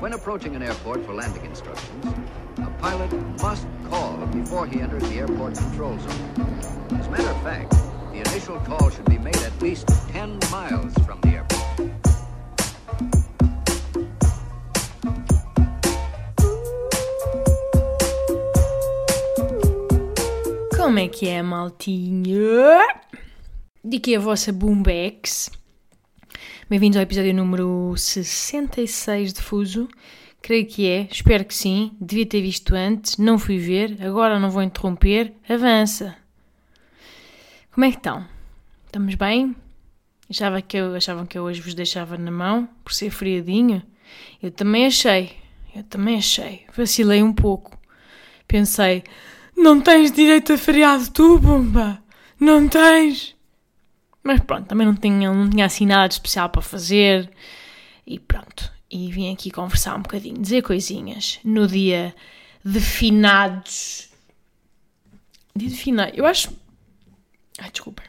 When 0.00 0.14
approaching 0.14 0.56
an 0.56 0.62
airport 0.62 1.04
for 1.04 1.12
landing 1.12 1.44
instructions, 1.44 2.06
a 2.56 2.70
pilot 2.80 3.12
must 3.42 3.66
call 3.90 4.16
before 4.28 4.66
he 4.66 4.80
enters 4.80 5.02
the 5.02 5.16
airport 5.16 5.56
control 5.56 5.98
zone. 5.98 6.96
As 6.98 7.06
a 7.06 7.10
matter 7.10 7.28
of 7.28 7.42
fact, 7.42 7.70
the 8.10 8.20
initial 8.20 8.58
call 8.60 8.88
should 8.88 9.04
be 9.04 9.18
made 9.18 9.36
at 9.36 9.52
least 9.60 9.88
10 10.08 10.38
miles 10.50 10.94
from 11.04 11.20
the 11.20 11.28
airport. 11.28 11.60
Como 20.78 20.98
é 20.98 21.08
que 21.08 21.28
é, 21.28 21.42
maltinha? 21.42 22.88
De 23.84 24.00
que 24.00 24.14
é 24.14 24.16
a 24.16 24.20
vossa 24.20 24.50
Boombex? 24.50 25.50
Bem-vindos 26.70 26.98
ao 26.98 27.02
episódio 27.02 27.34
número 27.34 27.92
66 27.96 29.32
de 29.32 29.42
Fuso. 29.42 29.88
Creio 30.40 30.64
que 30.64 30.86
é, 30.86 31.08
espero 31.10 31.44
que 31.44 31.52
sim. 31.52 31.96
Devia 32.00 32.24
ter 32.24 32.40
visto 32.42 32.76
antes, 32.76 33.16
não 33.16 33.40
fui 33.40 33.58
ver, 33.58 33.96
agora 34.00 34.38
não 34.38 34.52
vou 34.52 34.62
interromper. 34.62 35.32
Avança! 35.48 36.16
Como 37.72 37.84
é 37.84 37.90
que 37.90 37.96
estão? 37.96 38.24
Estamos 38.86 39.16
bem? 39.16 39.56
Achava 40.30 40.62
que 40.62 40.76
eu, 40.76 40.94
achavam 40.94 41.26
que 41.26 41.36
eu 41.36 41.42
hoje 41.42 41.60
vos 41.60 41.74
deixava 41.74 42.16
na 42.16 42.30
mão 42.30 42.68
por 42.84 42.92
ser 42.92 43.10
friadinho? 43.10 43.82
Eu 44.40 44.52
também 44.52 44.86
achei, 44.86 45.32
eu 45.74 45.82
também 45.82 46.18
achei. 46.18 46.66
Vacilei 46.76 47.20
um 47.20 47.32
pouco. 47.32 47.76
Pensei, 48.46 49.02
não 49.56 49.80
tens 49.80 50.12
direito 50.12 50.52
a 50.52 50.56
feriado 50.56 51.10
tu, 51.10 51.36
bomba! 51.36 52.00
Não 52.38 52.68
tens! 52.68 53.39
Mas 54.22 54.40
pronto, 54.40 54.66
também 54.66 54.86
não 54.86 54.94
tinha, 54.94 55.32
não 55.32 55.48
tinha 55.48 55.64
assim 55.64 55.86
nada 55.86 56.08
de 56.08 56.14
especial 56.14 56.50
para 56.50 56.62
fazer. 56.62 57.30
E 58.06 58.18
pronto. 58.18 58.70
E 58.90 59.10
vim 59.10 59.32
aqui 59.32 59.50
conversar 59.50 59.96
um 59.96 60.02
bocadinho, 60.02 60.40
dizer 60.40 60.62
coisinhas. 60.62 61.38
No 61.44 61.66
dia 61.66 62.14
de 62.64 62.80
finados. 62.80 64.10
Dia 65.54 65.68
de 65.68 65.76
finados. 65.76 66.18
Eu 66.18 66.26
acho. 66.26 66.52
Ai, 67.58 67.70
desculpa. 67.70 68.02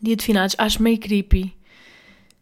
Dia 0.00 0.16
de 0.16 0.24
finados, 0.24 0.54
acho 0.58 0.82
meio 0.82 0.98
creepy. 0.98 1.56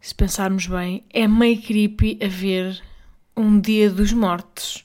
Se 0.00 0.14
pensarmos 0.14 0.66
bem, 0.66 1.04
é 1.10 1.26
meio 1.26 1.60
creepy 1.60 2.18
haver 2.22 2.82
um 3.36 3.60
dia 3.60 3.90
dos 3.90 4.12
mortos. 4.12 4.84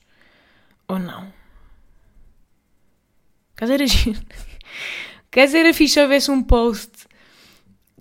Ou 0.87 0.97
não? 0.97 1.31
Caso 3.55 3.73
era 3.73 3.85
giro. 3.85 4.21
Caso 5.31 5.57
era 5.57 5.73
fixe 5.73 6.01
houvesse 6.01 6.31
um 6.31 6.41
post 6.41 6.98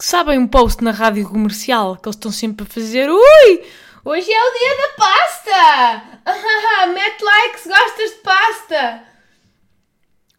sabem 0.00 0.38
um 0.38 0.46
post 0.46 0.82
na 0.82 0.90
rádio 0.90 1.28
comercial 1.28 1.96
que 1.96 2.08
eles 2.08 2.16
estão 2.16 2.30
sempre 2.30 2.64
a 2.64 2.70
fazer 2.70 3.10
Ui, 3.10 3.64
hoje 4.04 4.32
é 4.32 4.44
o 4.44 4.58
dia 4.58 4.76
da 4.76 4.88
pasta! 4.96 6.22
Mete 6.94 7.22
like 7.22 7.60
se 7.60 7.68
gostas 7.68 8.10
de 8.10 8.16
pasta! 8.16 9.02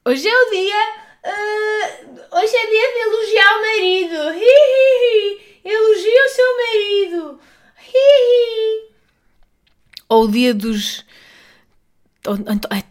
Hoje 0.06 0.28
é 0.28 0.34
o 0.34 0.50
dia... 0.50 1.10
Uh, 1.26 2.38
hoje 2.38 2.56
é 2.56 2.68
dia 2.68 2.94
de 2.94 3.00
elogiar 3.00 3.58
o 3.58 3.62
marido! 3.62 4.16
Hi, 4.40 4.46
hi, 4.46 4.96
hi. 5.04 5.50
Elogia 5.66 6.26
o 6.26 6.30
seu 6.30 6.58
marido! 6.58 7.40
Hi, 7.78 7.94
hi. 7.94 8.94
Ou 10.08 10.24
o 10.24 10.32
dia 10.32 10.54
dos... 10.54 11.06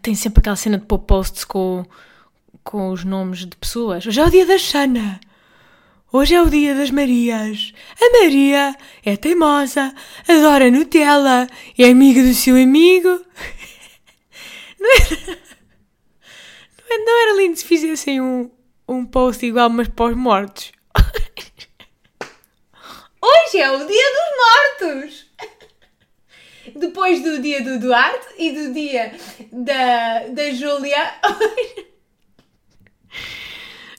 Tem 0.03 0.15
sempre 0.15 0.41
aquela 0.41 0.57
cena 0.57 0.79
de 0.79 0.85
pôr 0.87 0.99
posts 0.99 1.45
com, 1.45 1.85
com 2.63 2.91
os 2.91 3.05
nomes 3.05 3.47
de 3.47 3.57
pessoas. 3.57 4.07
Hoje 4.07 4.21
é 4.21 4.25
o 4.25 4.31
dia 4.31 4.47
da 4.47 4.59
Xana! 4.59 5.21
Hoje 6.11 6.35
é 6.35 6.41
o 6.41 6.49
dia 6.49 6.75
das 6.75 6.91
Marias. 6.91 7.75
A 8.01 8.23
Maria 8.23 8.75
é 9.05 9.15
teimosa, 9.15 9.95
adora 10.27 10.71
Nutella, 10.71 11.47
é 11.79 11.85
amiga 11.85 12.23
do 12.23 12.33
seu 12.33 12.57
amigo. 12.57 13.09
Não 14.81 14.91
era, 14.95 15.29
não 17.05 17.23
era 17.23 17.37
lindo 17.37 17.57
se 17.59 17.65
fizessem 17.65 18.21
um, 18.21 18.49
um 18.89 19.05
post 19.05 19.45
igual, 19.45 19.69
mas 19.69 19.89
os 19.89 20.17
mortos. 20.17 20.73
Hoje 23.21 23.59
é 23.59 23.71
o 23.71 23.85
dia 23.85 24.07
dos 24.15 24.31
mortos! 24.81 25.27
Depois 26.77 27.23
do 27.23 27.43
dia 27.43 27.63
do 27.63 27.81
Duarte 27.81 28.27
e 28.39 28.53
do 28.53 28.73
dia 28.73 29.15
da, 29.53 30.29
da 30.29 30.51
Júlia. 30.53 31.21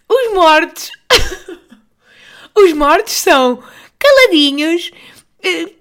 Os 0.08 0.34
mortos 0.34 0.92
os 2.56 2.74
mortos 2.74 3.14
são 3.14 3.64
caladinhos, 3.98 4.92
eh, 5.44 5.72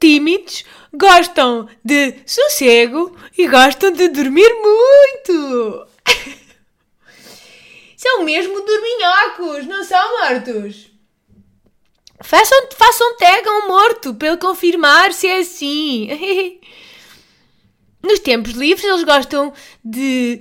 tímidos, 0.00 0.64
gostam 0.92 1.68
de 1.84 2.14
sossego 2.26 3.16
e 3.36 3.46
gostam 3.48 3.90
de 3.90 4.08
dormir 4.08 4.50
muito. 4.54 5.86
São 7.96 8.22
mesmo 8.22 8.60
dorminhocos, 8.60 9.66
não 9.66 9.82
são 9.82 10.20
mortos? 10.20 10.90
Façam, 12.22 12.68
façam 12.76 13.16
tag 13.16 13.48
a 13.48 13.52
um 13.58 13.68
morto 13.68 14.14
para 14.14 14.28
ele 14.28 14.36
confirmar 14.36 15.12
se 15.12 15.26
é 15.26 15.38
assim. 15.38 16.60
Nos 18.02 18.20
tempos 18.20 18.52
livres 18.52 18.84
eles 18.84 19.02
gostam 19.02 19.52
de 19.84 20.40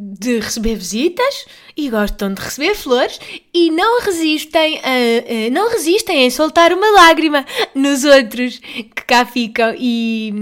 de 0.00 0.38
receber 0.38 0.76
visitas 0.76 1.44
e 1.76 1.90
gostam 1.90 2.32
de 2.32 2.40
receber 2.40 2.76
flores 2.76 3.18
e 3.52 3.68
não 3.70 4.00
resistem 4.00 4.78
a, 4.78 5.46
a, 5.46 5.50
não 5.50 5.68
resistem 5.70 6.24
a 6.24 6.30
soltar 6.30 6.72
uma 6.72 6.88
lágrima 6.92 7.44
nos 7.74 8.04
outros 8.04 8.58
que 8.58 9.04
cá 9.06 9.26
ficam 9.26 9.74
e, 9.76 10.32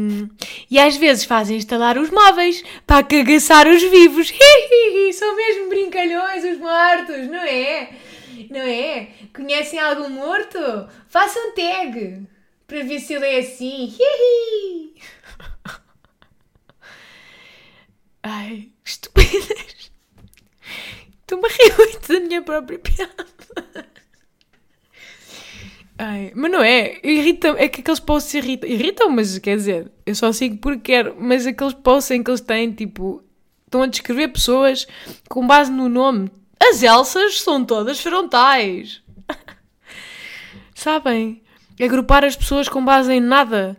e 0.71 0.79
às 0.79 0.99
vezes 0.99 1.25
fazem 1.25 1.57
instalar 1.57 1.97
os 1.97 2.11
móveis 2.11 2.63
para 2.87 3.03
cagaçar 3.03 3.67
os 3.67 3.83
vivos. 3.83 4.31
São 5.15 5.35
mesmo 5.35 5.71
brincalhões 5.71 6.45
os 6.45 6.59
mortos, 6.59 7.27
não 7.29 7.43
é? 7.43 7.91
Não 8.51 8.61
é? 8.61 9.09
Conhecem 9.35 9.79
algum 9.79 10.11
morto? 10.11 10.59
Façam 11.09 11.55
tag 11.55 12.27
para 12.67 12.83
ver 12.83 13.01
se 13.01 13.15
ele 13.15 13.27
é 13.27 13.39
assim. 13.39 13.97
Ai, 18.23 18.69
estúpidas. 18.87 19.91
Estou-me 21.21 21.47
a 21.47 21.49
rir 21.49 21.99
da 22.09 22.21
minha 22.21 22.43
própria 22.43 22.79
piada. 22.79 23.27
Ai, 25.99 26.31
mas 26.35 26.51
não 26.51 26.63
é, 26.63 27.01
irritam, 27.03 27.57
é 27.57 27.69
que 27.69 27.81
aqueles 27.81 28.01
posts 28.01 28.35
irritam, 28.35 28.69
irritam, 28.69 29.11
mas 29.11 29.39
quer 29.39 29.57
dizer, 29.57 29.91
eu 30.05 30.15
só 30.15 30.31
sigo 30.31 30.59
porque 30.59 30.93
quero, 30.93 31.17
mas 31.19 31.47
aqueles 31.47 31.73
posts 31.73 32.11
em 32.11 32.23
que 32.23 32.31
eles 32.31 32.43
têm, 32.43 32.71
tipo, 32.71 33.25
estão 33.65 33.83
a 33.83 33.87
descrever 33.87 34.29
pessoas 34.29 34.87
com 35.29 35.47
base 35.47 35.73
no 35.73 35.89
nome. 35.89 36.31
As 36.61 36.83
Elsas 36.83 37.41
são 37.41 37.65
todas 37.65 38.01
frontais. 38.01 39.03
Sabem? 40.75 41.43
Agrupar 41.81 42.25
as 42.25 42.37
pessoas 42.37 42.69
com 42.69 42.85
base 42.85 43.13
em 43.13 43.21
nada, 43.21 43.77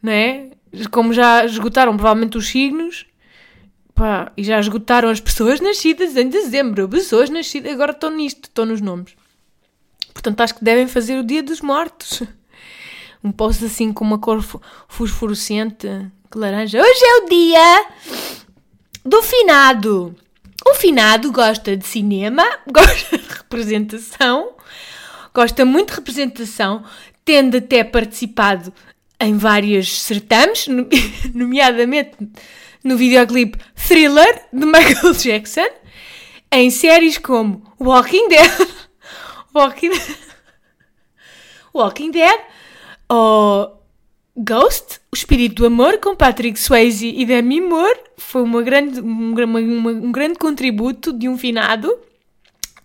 não 0.00 0.12
é? 0.12 0.50
Como 0.92 1.12
já 1.12 1.44
esgotaram 1.44 1.96
provavelmente 1.96 2.38
os 2.38 2.48
signos, 2.48 3.06
Pá, 4.00 4.32
e 4.34 4.42
já 4.42 4.58
esgotaram 4.58 5.10
as 5.10 5.20
pessoas 5.20 5.60
nascidas 5.60 6.16
em 6.16 6.26
dezembro. 6.26 6.88
Pessoas 6.88 7.28
nascidas, 7.28 7.70
agora 7.70 7.92
estão 7.92 8.10
nisto, 8.10 8.44
estão 8.44 8.64
nos 8.64 8.80
nomes. 8.80 9.14
Portanto, 10.14 10.40
acho 10.40 10.54
que 10.54 10.64
devem 10.64 10.88
fazer 10.88 11.18
o 11.18 11.22
Dia 11.22 11.42
dos 11.42 11.60
Mortos. 11.60 12.22
Um 13.22 13.30
post 13.30 13.62
assim 13.62 13.92
com 13.92 14.02
uma 14.02 14.18
cor 14.18 14.42
fosforescente, 14.88 15.86
que 16.30 16.38
laranja. 16.38 16.80
Hoje 16.80 17.04
é 17.04 17.16
o 17.16 17.28
dia 17.28 17.86
do 19.04 19.22
finado. 19.22 20.16
O 20.66 20.72
finado 20.72 21.30
gosta 21.30 21.76
de 21.76 21.86
cinema, 21.86 22.42
gosta 22.66 23.18
de 23.18 23.28
representação, 23.28 24.54
gosta 25.34 25.66
muito 25.66 25.90
de 25.90 25.96
representação, 25.96 26.82
tende 27.22 27.58
até 27.58 27.84
participado 27.84 28.72
em 29.20 29.36
vários 29.36 30.00
certames, 30.00 30.66
nomeadamente 31.34 32.16
no 32.82 32.96
videoclipe 32.96 33.58
Thriller 33.74 34.44
de 34.52 34.66
Michael 34.66 35.14
Jackson, 35.18 35.68
em 36.52 36.70
séries 36.70 37.18
como 37.18 37.62
Walking 37.78 38.28
Dead, 38.28 38.50
Walking, 39.54 39.90
Walking 41.74 42.10
Dead 42.10 42.40
ou 43.08 43.80
Ghost, 44.36 45.00
O 45.12 45.16
Espírito 45.16 45.56
do 45.56 45.66
Amor, 45.66 45.98
com 45.98 46.16
Patrick 46.16 46.58
Swayze 46.58 47.08
e 47.08 47.26
Demi 47.26 47.60
Moore, 47.60 48.00
foi 48.16 48.42
uma 48.42 48.62
grande, 48.62 49.00
um, 49.00 49.34
uma, 49.34 49.90
um 49.90 50.12
grande 50.12 50.38
contributo 50.38 51.12
de 51.12 51.28
um 51.28 51.36
finado. 51.36 51.88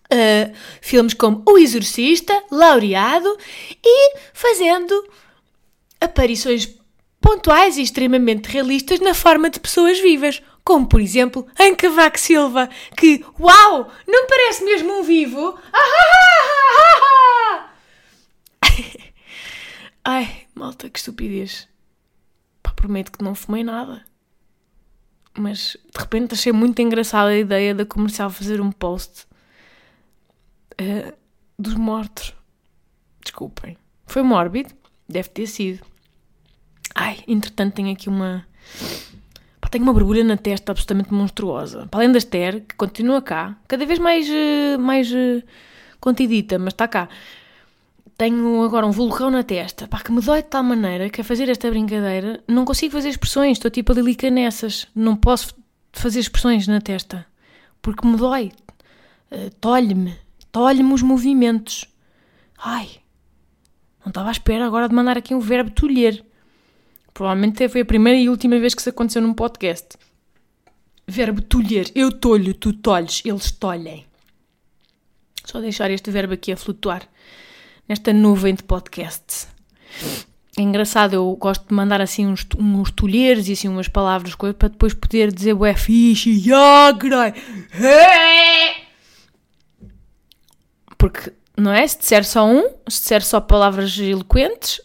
Uh, 0.06 0.54
filmes 0.82 1.16
como 1.16 1.42
O 1.48 1.58
Exorcista, 1.58 2.44
Laureado 2.52 3.38
e 3.84 4.18
fazendo 4.34 4.94
aparições 6.00 6.68
pontuais 7.26 7.76
e 7.76 7.82
extremamente 7.82 8.48
realistas 8.52 9.00
na 9.00 9.16
forma 9.16 9.50
de 9.50 9.60
pessoas 9.60 10.00
vivas, 10.00 10.44
como 10.64 10.88
por 10.88 11.02
exemplo 11.02 11.48
em 11.60 11.74
Cavaco 11.76 12.20
Silva, 12.20 12.70
que, 12.96 13.26
uau, 13.40 13.92
não 14.08 14.28
parece 14.28 14.64
mesmo 14.64 15.00
um 15.00 15.04
vivo? 15.04 15.60
Ai, 20.06 20.46
malta, 20.54 20.88
que 20.88 21.00
estupidez. 21.00 21.68
prometo 22.76 23.12
que 23.12 23.24
não 23.24 23.34
fumei 23.34 23.64
nada. 23.64 24.06
Mas 25.36 25.76
de 25.92 26.00
repente 26.00 26.36
achei 26.36 26.52
muito 26.52 26.80
engraçada 26.80 27.30
a 27.30 27.38
ideia 27.38 27.74
da 27.74 27.88
comercial 27.88 28.30
fazer 28.30 28.62
um 28.62 28.72
post 28.72 29.26
uh, 30.80 31.12
dos 31.58 31.74
mortos. 31.74 32.36
Desculpem. 33.24 33.76
Foi 34.06 34.22
mórbido? 34.22 34.76
Deve 35.10 35.30
ter 35.30 35.48
sido. 35.48 35.95
Ai, 36.96 37.20
entretanto 37.28 37.74
tenho 37.74 37.92
aqui 37.92 38.08
uma. 38.08 38.48
Pá, 39.60 39.68
tenho 39.68 39.84
uma 39.84 39.94
borbulha 39.94 40.24
na 40.24 40.38
testa 40.38 40.72
absolutamente 40.72 41.14
monstruosa. 41.14 41.88
Para 41.88 42.00
além 42.00 42.12
da 42.12 42.18
Esther, 42.18 42.62
que 42.62 42.76
continua 42.76 43.22
cá, 43.22 43.58
cada 43.68 43.86
vez 43.86 44.00
mais, 44.00 44.28
uh, 44.30 44.80
mais 44.80 45.12
uh, 45.12 45.44
contidita, 46.00 46.58
mas 46.58 46.74
está 46.74 46.88
cá. 46.88 47.10
Tenho 48.18 48.64
agora 48.64 48.88
um 48.88 48.92
vulcão 48.92 49.30
na 49.30 49.44
testa, 49.44 49.90
pá, 49.90 50.00
que 50.00 50.10
me 50.10 50.22
dói 50.22 50.42
de 50.42 50.48
tal 50.48 50.64
maneira 50.64 51.10
que 51.10 51.20
a 51.20 51.24
fazer 51.24 51.50
esta 51.50 51.70
brincadeira 51.70 52.42
não 52.48 52.64
consigo 52.64 52.94
fazer 52.94 53.10
expressões, 53.10 53.58
estou 53.58 53.70
tipo 53.70 53.92
a 53.92 53.96
lilica 53.96 54.30
nessas. 54.30 54.88
Não 54.96 55.18
posso 55.18 55.54
fazer 55.92 56.22
expressões 56.22 56.66
na 56.66 56.80
testa, 56.80 57.26
porque 57.82 58.08
me 58.08 58.16
dói. 58.16 58.54
Uh, 59.30 59.50
tolhe-me, 59.60 60.16
tolhe-me 60.50 60.94
os 60.94 61.02
movimentos. 61.02 61.86
Ai, 62.58 62.88
não 64.06 64.12
estava 64.12 64.30
à 64.30 64.32
espera 64.32 64.66
agora 64.66 64.88
de 64.88 64.96
mandar 64.96 65.18
aqui 65.18 65.36
um 65.36 65.42
verbo 65.42 65.72
tolher. 65.72 66.24
Provavelmente 67.16 67.70
foi 67.70 67.80
a 67.80 67.86
primeira 67.86 68.20
e 68.20 68.28
última 68.28 68.60
vez 68.60 68.76
que 68.76 68.82
isso 68.82 68.90
aconteceu 68.90 69.22
num 69.22 69.34
podcast. 69.34 69.98
Verbo 71.08 71.42
tolher. 71.42 71.90
Eu 71.96 72.12
tolho, 72.12 72.54
tu 72.54 72.74
tolhes, 72.74 73.22
eles 73.24 73.52
tolhem. 73.52 74.06
Só 75.46 75.62
deixar 75.62 75.90
este 75.90 76.12
verbo 76.12 76.34
aqui 76.34 76.52
a 76.52 76.58
flutuar 76.58 77.08
nesta 77.88 78.12
nuvem 78.12 78.54
de 78.54 78.64
podcasts. 78.64 79.48
É 80.58 80.62
engraçado, 80.62 81.14
eu 81.14 81.34
gosto 81.38 81.66
de 81.66 81.74
mandar 81.74 82.02
assim 82.02 82.28
uns, 82.28 82.46
uns 82.60 82.92
tolheres 82.92 83.48
e 83.48 83.54
assim 83.54 83.70
umas 83.70 83.88
palavras 83.88 84.36
para 84.36 84.68
depois 84.68 84.94
poder 84.94 85.32
dizer 85.32 85.54
ué 85.54 85.74
fixe, 85.74 86.32
yeah, 86.32 86.92
Porque, 90.98 91.32
não 91.56 91.72
é? 91.72 91.88
Se 91.88 91.98
disser 91.98 92.26
só 92.26 92.46
um, 92.46 92.62
se 92.90 93.00
disser 93.02 93.24
só 93.24 93.40
palavras 93.40 93.98
eloquentes, 93.98 94.82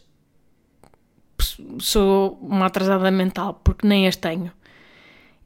sou 1.79 2.39
uma 2.43 2.67
atrasada 2.67 3.11
mental, 3.11 3.61
porque 3.65 3.87
nem 3.87 4.07
as 4.07 4.17
tenho. 4.17 4.53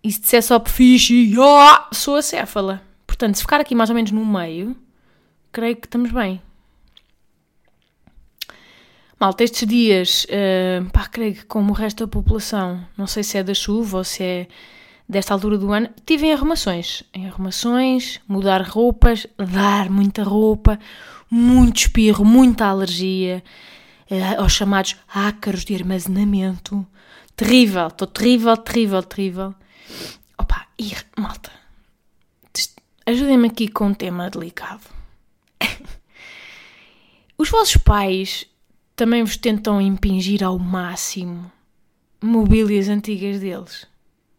E 0.02 0.12
se 0.12 0.20
disser 0.20 0.42
só 0.42 0.62
fixe, 0.64 1.14
yeah, 1.14 1.88
sou 1.92 2.16
acéfala. 2.16 2.82
Portanto, 3.06 3.36
se 3.36 3.42
ficar 3.42 3.60
aqui 3.60 3.74
mais 3.74 3.90
ou 3.90 3.96
menos 3.96 4.10
no 4.10 4.24
meio, 4.24 4.76
creio 5.50 5.76
que 5.76 5.86
estamos 5.86 6.10
bem. 6.10 6.42
Malta, 9.18 9.44
estes 9.44 9.66
dias, 9.66 10.26
uh, 10.26 10.90
pá, 10.90 11.06
creio 11.06 11.34
que 11.34 11.44
como 11.46 11.70
o 11.70 11.74
resto 11.74 12.04
da 12.04 12.10
população, 12.10 12.84
não 12.98 13.06
sei 13.06 13.22
se 13.22 13.38
é 13.38 13.42
da 13.42 13.54
chuva 13.54 13.98
ou 13.98 14.04
se 14.04 14.22
é 14.22 14.48
desta 15.08 15.32
altura 15.32 15.56
do 15.56 15.72
ano, 15.72 15.88
tive 16.04 16.26
em 16.26 16.32
arrumações. 16.32 17.04
Em 17.14 17.26
arrumações, 17.28 18.20
mudar 18.28 18.62
roupas, 18.62 19.26
dar 19.38 19.88
muita 19.88 20.22
roupa, 20.22 20.78
muito 21.30 21.78
espirro, 21.78 22.24
muita 22.24 22.66
alergia, 22.66 23.42
aos 24.38 24.52
chamados 24.52 24.96
ácaros 25.08 25.64
de 25.64 25.74
armazenamento. 25.74 26.86
Terrível, 27.36 27.88
estou 27.88 28.06
terrível, 28.06 28.56
terrível, 28.56 29.02
terrível. 29.02 29.54
Opa, 30.38 30.66
e 30.78 30.92
malta, 31.18 31.50
ajudem-me 33.06 33.48
aqui 33.48 33.68
com 33.68 33.86
um 33.86 33.94
tema 33.94 34.30
delicado. 34.30 34.82
Os 37.36 37.50
vossos 37.50 37.76
pais 37.76 38.46
também 38.94 39.24
vos 39.24 39.36
tentam 39.36 39.80
impingir 39.80 40.44
ao 40.44 40.58
máximo 40.58 41.50
mobílias 42.22 42.88
antigas 42.88 43.40
deles. 43.40 43.86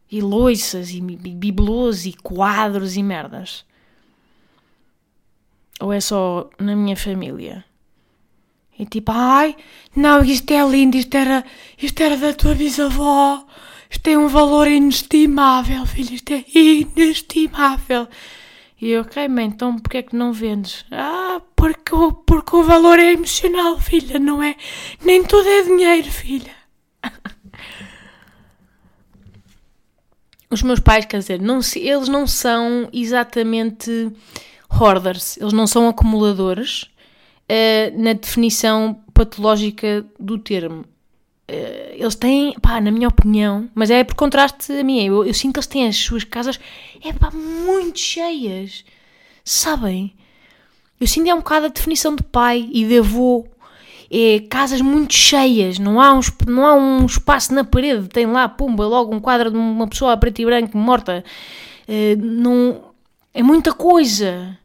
E 0.09 0.21
loiças, 0.21 0.91
e 0.91 1.01
bibelôs, 1.01 2.05
e 2.05 2.13
quadros, 2.13 2.95
e 2.95 3.03
merdas. 3.03 3.65
Ou 5.79 5.91
é 5.91 5.99
só 5.99 6.49
na 6.59 6.75
minha 6.75 6.95
família? 6.95 7.65
E 8.77 8.85
tipo, 8.85 9.11
ai, 9.13 9.55
não, 9.95 10.23
isto 10.23 10.51
é 10.51 10.67
lindo, 10.67 10.97
isto 10.97 11.15
era, 11.15 11.45
isto 11.81 12.01
era 12.01 12.17
da 12.17 12.33
tua 12.33 12.53
bisavó. 12.53 13.45
Isto 13.89 14.01
tem 14.01 14.17
um 14.17 14.27
valor 14.27 14.67
inestimável, 14.67 15.85
filho, 15.85 16.15
isto 16.15 16.33
é 16.33 16.43
inestimável. 16.53 18.07
E 18.81 18.89
eu, 18.89 19.01
ok, 19.01 19.27
mãe, 19.29 19.45
então 19.45 19.79
porquê 19.79 19.99
é 19.99 20.03
que 20.03 20.15
não 20.15 20.33
vendes? 20.33 20.85
Ah, 20.91 21.41
porque, 21.55 21.95
o, 21.95 22.11
porque 22.11 22.55
o 22.55 22.63
valor 22.63 22.99
é 22.99 23.13
emocional, 23.13 23.79
filha, 23.79 24.19
não 24.19 24.43
é? 24.43 24.55
Nem 25.03 25.23
tudo 25.23 25.47
é 25.47 25.63
dinheiro, 25.63 26.11
filha. 26.11 26.51
Os 30.51 30.61
meus 30.61 30.79
pais, 30.79 31.05
quer 31.05 31.19
dizer, 31.19 31.41
não, 31.41 31.59
eles 31.75 32.09
não 32.09 32.27
são 32.27 32.89
exatamente 32.91 34.11
hoarders, 34.69 35.37
eles 35.37 35.53
não 35.53 35.65
são 35.65 35.87
acumuladores 35.87 36.89
uh, 37.49 38.01
na 38.01 38.13
definição 38.13 38.99
patológica 39.13 40.05
do 40.19 40.37
termo. 40.37 40.85
Uh, 41.49 41.93
eles 41.93 42.15
têm, 42.15 42.53
pá, 42.59 42.81
na 42.81 42.91
minha 42.91 43.07
opinião, 43.07 43.69
mas 43.75 43.91
é 43.91 44.03
por 44.03 44.15
contraste 44.15 44.71
a 44.71 44.83
mim, 44.83 45.03
eu, 45.03 45.23
eu 45.23 45.33
sinto 45.33 45.53
que 45.53 45.59
eles 45.59 45.67
têm 45.67 45.87
as 45.87 45.95
suas 45.95 46.23
casas, 46.23 46.59
é 47.03 47.13
pá, 47.13 47.29
muito 47.31 47.99
cheias, 47.99 48.83
sabem? 49.43 50.15
Eu 50.99 51.05
sinto 51.05 51.29
é 51.29 51.33
um 51.33 51.39
bocado 51.39 51.67
a 51.67 51.69
definição 51.69 52.15
de 52.15 52.23
pai 52.23 52.67
e 52.71 52.83
de 52.85 52.97
avô, 52.97 53.45
é 54.09 54.39
casas 54.49 54.81
muito 54.81 55.13
cheias, 55.13 55.77
não 55.77 56.01
há, 56.01 56.13
um, 56.13 56.19
não 56.47 56.65
há 56.65 56.73
um 56.73 57.05
espaço 57.05 57.53
na 57.53 57.63
parede, 57.63 58.07
tem 58.07 58.25
lá, 58.25 58.49
pumba, 58.49 58.87
logo 58.87 59.13
um 59.13 59.19
quadro 59.19 59.51
de 59.51 59.57
uma 59.57 59.87
pessoa 59.87 60.13
a 60.13 60.17
preto 60.17 60.41
e 60.41 60.45
branco 60.45 60.75
morta, 60.75 61.23
uh, 61.87 62.21
não, 62.21 62.85
é 63.35 63.43
muita 63.43 63.71
coisa 63.71 64.57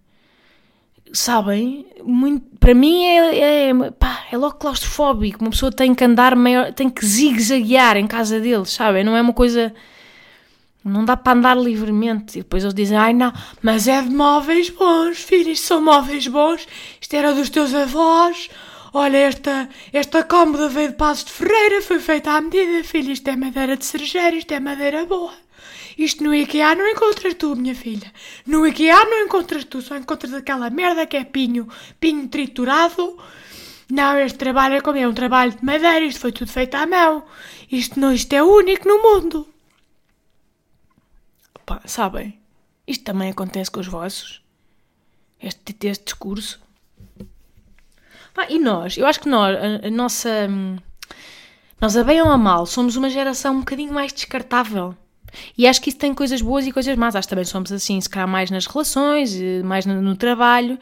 sabem? 1.12 1.86
Muito, 2.02 2.44
para 2.58 2.74
mim 2.74 3.04
é, 3.04 3.68
é, 3.68 3.90
pá, 3.92 4.24
é 4.30 4.36
logo 4.36 4.54
claustrofóbico. 4.54 5.40
Uma 5.40 5.50
pessoa 5.50 5.72
tem 5.72 5.94
que 5.94 6.04
andar 6.04 6.34
maior, 6.36 6.72
tem 6.72 6.88
que 6.88 7.04
zigue-zaguear 7.04 7.96
em 7.96 8.06
casa 8.06 8.40
deles, 8.40 8.70
sabem? 8.70 9.04
Não 9.04 9.16
é 9.16 9.20
uma 9.20 9.32
coisa. 9.32 9.74
Não 10.84 11.04
dá 11.04 11.16
para 11.16 11.36
andar 11.36 11.56
livremente. 11.56 12.38
E 12.38 12.42
depois 12.42 12.62
eles 12.62 12.74
dizem: 12.74 12.96
ai 12.96 13.12
não, 13.12 13.32
mas 13.62 13.86
é 13.88 14.00
de 14.00 14.10
móveis 14.10 14.70
bons, 14.70 15.18
filhos, 15.18 15.60
são 15.60 15.82
móveis 15.82 16.26
bons. 16.26 16.66
Isto 17.00 17.14
era 17.14 17.32
dos 17.32 17.50
teus 17.50 17.74
avós. 17.74 18.48
Olha, 18.92 19.18
esta, 19.18 19.68
esta 19.92 20.24
cómoda 20.24 20.68
veio 20.68 20.88
de 20.88 20.96
Passos 20.96 21.24
de 21.26 21.30
Ferreira, 21.30 21.80
foi 21.80 22.00
feita 22.00 22.32
à 22.32 22.40
medida, 22.40 22.82
filho. 22.82 23.12
Isto 23.12 23.28
é 23.28 23.36
madeira 23.36 23.76
de 23.76 23.84
cerejeira, 23.84 24.34
isto 24.36 24.52
é 24.52 24.58
madeira 24.58 25.06
boa. 25.06 25.32
Isto 26.00 26.24
no 26.24 26.34
IKEA 26.34 26.74
não 26.74 26.88
encontras 26.88 27.34
tu, 27.34 27.54
minha 27.54 27.74
filha. 27.74 28.10
No 28.46 28.66
IKEA 28.66 29.04
não 29.04 29.26
encontras 29.26 29.64
tu, 29.66 29.82
só 29.82 29.98
encontras 29.98 30.32
aquela 30.32 30.70
merda 30.70 31.06
que 31.06 31.14
é 31.14 31.24
pinho, 31.24 31.68
pinho 32.00 32.26
triturado. 32.26 33.18
Não, 33.90 34.18
este 34.18 34.38
trabalho 34.38 34.76
é 34.76 34.80
como 34.80 34.96
é 34.96 35.06
um 35.06 35.12
trabalho 35.12 35.52
de 35.52 35.62
madeira, 35.62 36.00
isto 36.06 36.20
foi 36.20 36.32
tudo 36.32 36.50
feito 36.50 36.74
à 36.74 36.86
mão. 36.86 37.22
Isto 37.70 38.00
não, 38.00 38.14
isto 38.14 38.32
é 38.32 38.42
único 38.42 38.88
no 38.88 39.02
mundo. 39.02 39.46
Pá, 41.66 41.82
sabem? 41.84 42.40
Isto 42.86 43.04
também 43.04 43.30
acontece 43.30 43.70
com 43.70 43.80
os 43.80 43.86
vossos. 43.86 44.42
Este, 45.38 45.76
este 45.86 46.04
discurso. 46.04 46.62
Pá, 48.32 48.46
e 48.48 48.58
nós? 48.58 48.96
Eu 48.96 49.06
acho 49.06 49.20
que 49.20 49.28
nós, 49.28 49.54
a, 49.54 49.86
a 49.86 49.90
nossa. 49.90 50.48
Hum, 50.48 50.78
nós, 51.78 51.94
a 51.94 52.02
bem 52.02 52.22
ou 52.22 52.30
a 52.30 52.38
mal, 52.38 52.64
somos 52.64 52.96
uma 52.96 53.10
geração 53.10 53.56
um 53.56 53.60
bocadinho 53.60 53.92
mais 53.92 54.14
descartável. 54.14 54.96
E 55.56 55.66
acho 55.66 55.80
que 55.80 55.90
isso 55.90 55.98
tem 55.98 56.14
coisas 56.14 56.40
boas 56.42 56.66
e 56.66 56.72
coisas 56.72 56.96
más. 56.96 57.16
Acho 57.16 57.26
que 57.26 57.30
também 57.30 57.44
somos 57.44 57.72
assim, 57.72 58.00
se 58.00 58.08
calhar 58.08 58.28
mais 58.28 58.50
nas 58.50 58.66
relações, 58.66 59.34
eh, 59.34 59.62
mais 59.62 59.86
no, 59.86 60.00
no 60.00 60.16
trabalho. 60.16 60.78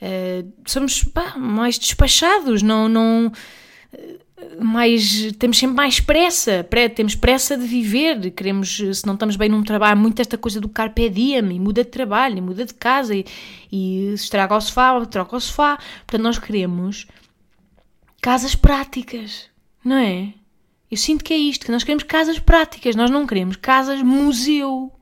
Uh, 0.00 0.52
somos 0.66 1.04
pá, 1.04 1.36
mais 1.36 1.78
despachados, 1.78 2.62
não. 2.62 2.88
não 2.88 3.32
eh, 3.92 4.16
mais, 4.60 5.32
temos 5.38 5.58
sempre 5.58 5.76
mais 5.76 6.00
pressa, 6.00 6.66
temos 6.94 7.14
pressa 7.14 7.56
de 7.56 7.64
viver, 7.64 8.30
queremos, 8.32 8.76
se 8.76 9.06
não 9.06 9.14
estamos 9.14 9.36
bem 9.36 9.48
num 9.48 9.62
trabalho, 9.62 9.96
muito 9.96 10.20
esta 10.20 10.36
coisa 10.36 10.60
do 10.60 10.68
carpe 10.68 11.08
diem, 11.08 11.52
e 11.52 11.60
muda 11.60 11.84
de 11.84 11.90
trabalho, 11.90 12.38
e 12.38 12.40
muda 12.40 12.64
de 12.64 12.74
casa, 12.74 13.14
e, 13.14 13.24
e 13.70 14.12
estraga 14.14 14.56
o 14.56 14.60
sofá, 14.60 15.04
troca 15.06 15.36
o 15.36 15.40
sofá, 15.40 15.78
portanto 16.06 16.22
nós 16.22 16.38
queremos 16.40 17.06
casas 18.20 18.56
práticas, 18.56 19.48
não 19.84 19.96
é? 19.96 20.34
Eu 20.92 20.98
sinto 20.98 21.24
que 21.24 21.32
é 21.32 21.38
isto, 21.38 21.64
que 21.64 21.72
nós 21.72 21.82
queremos 21.82 22.02
casas 22.02 22.38
práticas, 22.38 22.94
nós 22.94 23.10
não 23.10 23.26
queremos 23.26 23.56
casas 23.56 24.02
museu. 24.02 24.92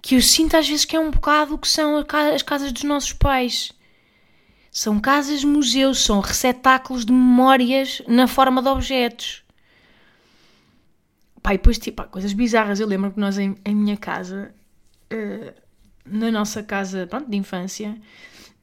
Que 0.00 0.14
eu 0.14 0.22
sinto 0.22 0.56
às 0.56 0.68
vezes 0.68 0.84
que 0.84 0.94
é 0.94 1.00
um 1.00 1.10
bocado 1.10 1.56
o 1.56 1.58
que 1.58 1.66
são 1.66 1.96
as 2.32 2.42
casas 2.42 2.70
dos 2.70 2.84
nossos 2.84 3.12
pais. 3.12 3.72
São 4.70 5.00
casas 5.00 5.42
museu, 5.42 5.92
são 5.94 6.20
receptáculos 6.20 7.04
de 7.04 7.12
memórias 7.12 8.02
na 8.06 8.28
forma 8.28 8.62
de 8.62 8.68
objetos. 8.68 9.42
Pai, 11.42 11.56
depois, 11.56 11.76
tipo, 11.76 12.04
coisas 12.04 12.32
bizarras. 12.32 12.78
Eu 12.78 12.86
lembro 12.86 13.10
que 13.10 13.18
nós, 13.18 13.38
em, 13.38 13.56
em 13.64 13.74
minha 13.74 13.96
casa, 13.96 14.54
uh, 15.12 15.60
na 16.06 16.30
nossa 16.30 16.62
casa 16.62 17.04
pronto, 17.08 17.28
de 17.28 17.36
infância, 17.36 18.00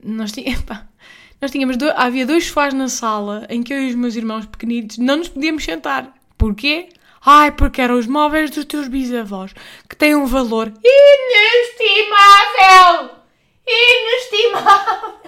nós 0.02 0.32
tínhamos, 0.32 0.64
nós 1.42 1.52
tínhamos 1.52 1.78
havia 1.96 2.26
dois 2.26 2.48
sofás 2.48 2.74
na 2.74 2.88
sala 2.90 3.46
em 3.50 3.64
que 3.64 3.74
eu 3.74 3.82
e 3.82 3.90
os 3.90 3.96
meus 3.96 4.16
irmãos 4.16 4.46
pequenitos 4.46 4.98
não 4.98 5.18
nos 5.18 5.30
podíamos 5.30 5.64
sentar. 5.64 6.14
Porquê? 6.38 6.90
Ai, 7.26 7.52
porque 7.52 7.82
eram 7.82 7.98
os 8.00 8.08
móveis 8.08 8.50
dos 8.50 8.66
teus 8.66 8.88
bisavós, 8.88 9.54
que 9.88 9.96
têm 9.96 10.16
um 10.16 10.26
valor 10.26 10.72
inestimável! 10.84 12.30
Inestimável! 13.68 15.20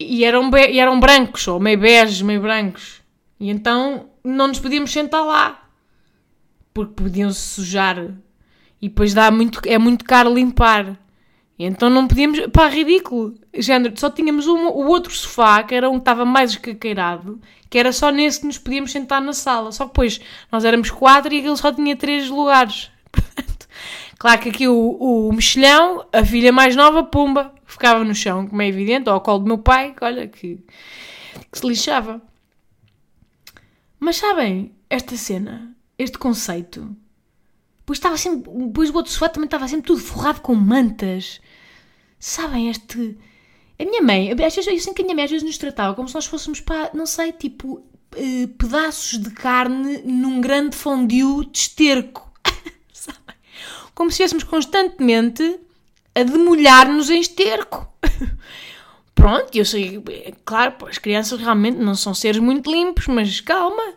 E 0.00 0.24
eram, 0.24 0.50
e 0.56 0.78
eram 0.78 1.00
brancos, 1.00 1.48
ou 1.48 1.58
meio 1.58 1.78
beges, 1.78 2.22
meio 2.22 2.40
brancos. 2.40 3.02
E 3.40 3.50
então 3.50 4.10
não 4.22 4.46
nos 4.48 4.60
podíamos 4.60 4.92
sentar 4.92 5.24
lá. 5.24 5.68
Porque 6.72 7.02
podiam-se 7.02 7.40
sujar. 7.40 7.98
E 8.80 8.88
depois 8.88 9.12
dá 9.12 9.30
muito, 9.30 9.60
é 9.66 9.76
muito 9.76 10.04
caro 10.04 10.32
limpar. 10.32 10.96
E 11.58 11.64
então 11.64 11.90
não 11.90 12.06
podíamos. 12.06 12.38
Pá, 12.52 12.68
ridículo. 12.68 13.34
Género, 13.52 13.98
só 13.98 14.08
tínhamos 14.08 14.46
o 14.46 14.56
outro 14.86 15.12
sofá, 15.12 15.62
que 15.62 15.74
era 15.74 15.90
um 15.90 15.94
que 15.94 16.00
estava 16.00 16.24
mais 16.24 16.52
escaqueirado, 16.52 17.40
que 17.68 17.78
era 17.78 17.92
só 17.92 18.10
nesse 18.10 18.40
que 18.40 18.46
nos 18.46 18.58
podíamos 18.58 18.92
sentar 18.92 19.20
na 19.20 19.32
sala. 19.32 19.72
Só 19.72 19.84
que 19.84 19.90
depois 19.90 20.20
nós 20.52 20.64
éramos 20.64 20.90
quatro 20.90 21.34
e 21.34 21.38
aquele 21.40 21.56
só 21.56 21.72
tinha 21.72 21.96
três 21.96 22.28
lugares. 22.28 22.90
Claro 24.18 24.40
que 24.40 24.48
aqui 24.48 24.66
o, 24.66 25.28
o 25.28 25.32
mexilhão, 25.32 26.04
a 26.12 26.24
filha 26.24 26.52
mais 26.52 26.74
nova, 26.74 27.04
pumba, 27.04 27.54
ficava 27.64 28.02
no 28.02 28.14
chão, 28.14 28.48
como 28.48 28.60
é 28.60 28.66
evidente, 28.66 29.08
ou 29.08 29.14
ao 29.14 29.20
colo 29.20 29.38
do 29.38 29.46
meu 29.46 29.58
pai, 29.58 29.94
que 29.96 30.04
olha, 30.04 30.26
que, 30.26 30.58
que 31.52 31.58
se 31.58 31.64
lixava. 31.64 32.20
Mas 34.00 34.16
sabem, 34.16 34.72
esta 34.90 35.16
cena, 35.16 35.72
este 35.96 36.18
conceito, 36.18 36.96
pois 37.88 37.96
estava 37.96 38.18
sempre, 38.18 38.50
o 38.50 38.96
outro 38.96 39.10
sofá 39.10 39.30
também 39.30 39.46
estava 39.46 39.66
sempre 39.66 39.86
tudo 39.86 40.02
forrado 40.02 40.42
com 40.42 40.54
mantas. 40.54 41.40
Sabem, 42.20 42.68
este. 42.68 43.16
A 43.78 43.84
minha 43.84 44.02
mãe, 44.02 44.30
às 44.30 44.36
vezes, 44.36 44.66
eu 44.66 44.78
sinto 44.78 44.94
que 44.94 45.00
a 45.00 45.04
minha 45.06 45.14
mãe 45.14 45.24
às 45.24 45.30
vezes 45.30 45.46
nos 45.46 45.56
tratava 45.56 45.94
como 45.94 46.06
se 46.06 46.14
nós 46.14 46.26
fôssemos, 46.26 46.60
pá, 46.60 46.90
não 46.92 47.06
sei, 47.06 47.32
tipo, 47.32 47.82
eh, 48.14 48.46
pedaços 48.58 49.18
de 49.18 49.30
carne 49.30 50.02
num 50.04 50.38
grande 50.38 50.76
fondue 50.76 51.46
de 51.46 51.60
esterco. 51.60 52.30
Sabem? 52.92 53.36
Como 53.94 54.10
se 54.10 54.16
estivéssemos 54.16 54.44
constantemente 54.44 55.58
a 56.14 56.22
demolhar-nos 56.24 57.08
em 57.08 57.22
esterco. 57.22 57.90
Pronto, 59.14 59.56
eu 59.56 59.64
sei, 59.64 60.02
é 60.10 60.34
claro, 60.44 60.74
as 60.86 60.98
crianças 60.98 61.40
realmente 61.40 61.78
não 61.78 61.94
são 61.94 62.12
seres 62.12 62.38
muito 62.38 62.70
limpos, 62.70 63.06
mas 63.06 63.40
calma. 63.40 63.94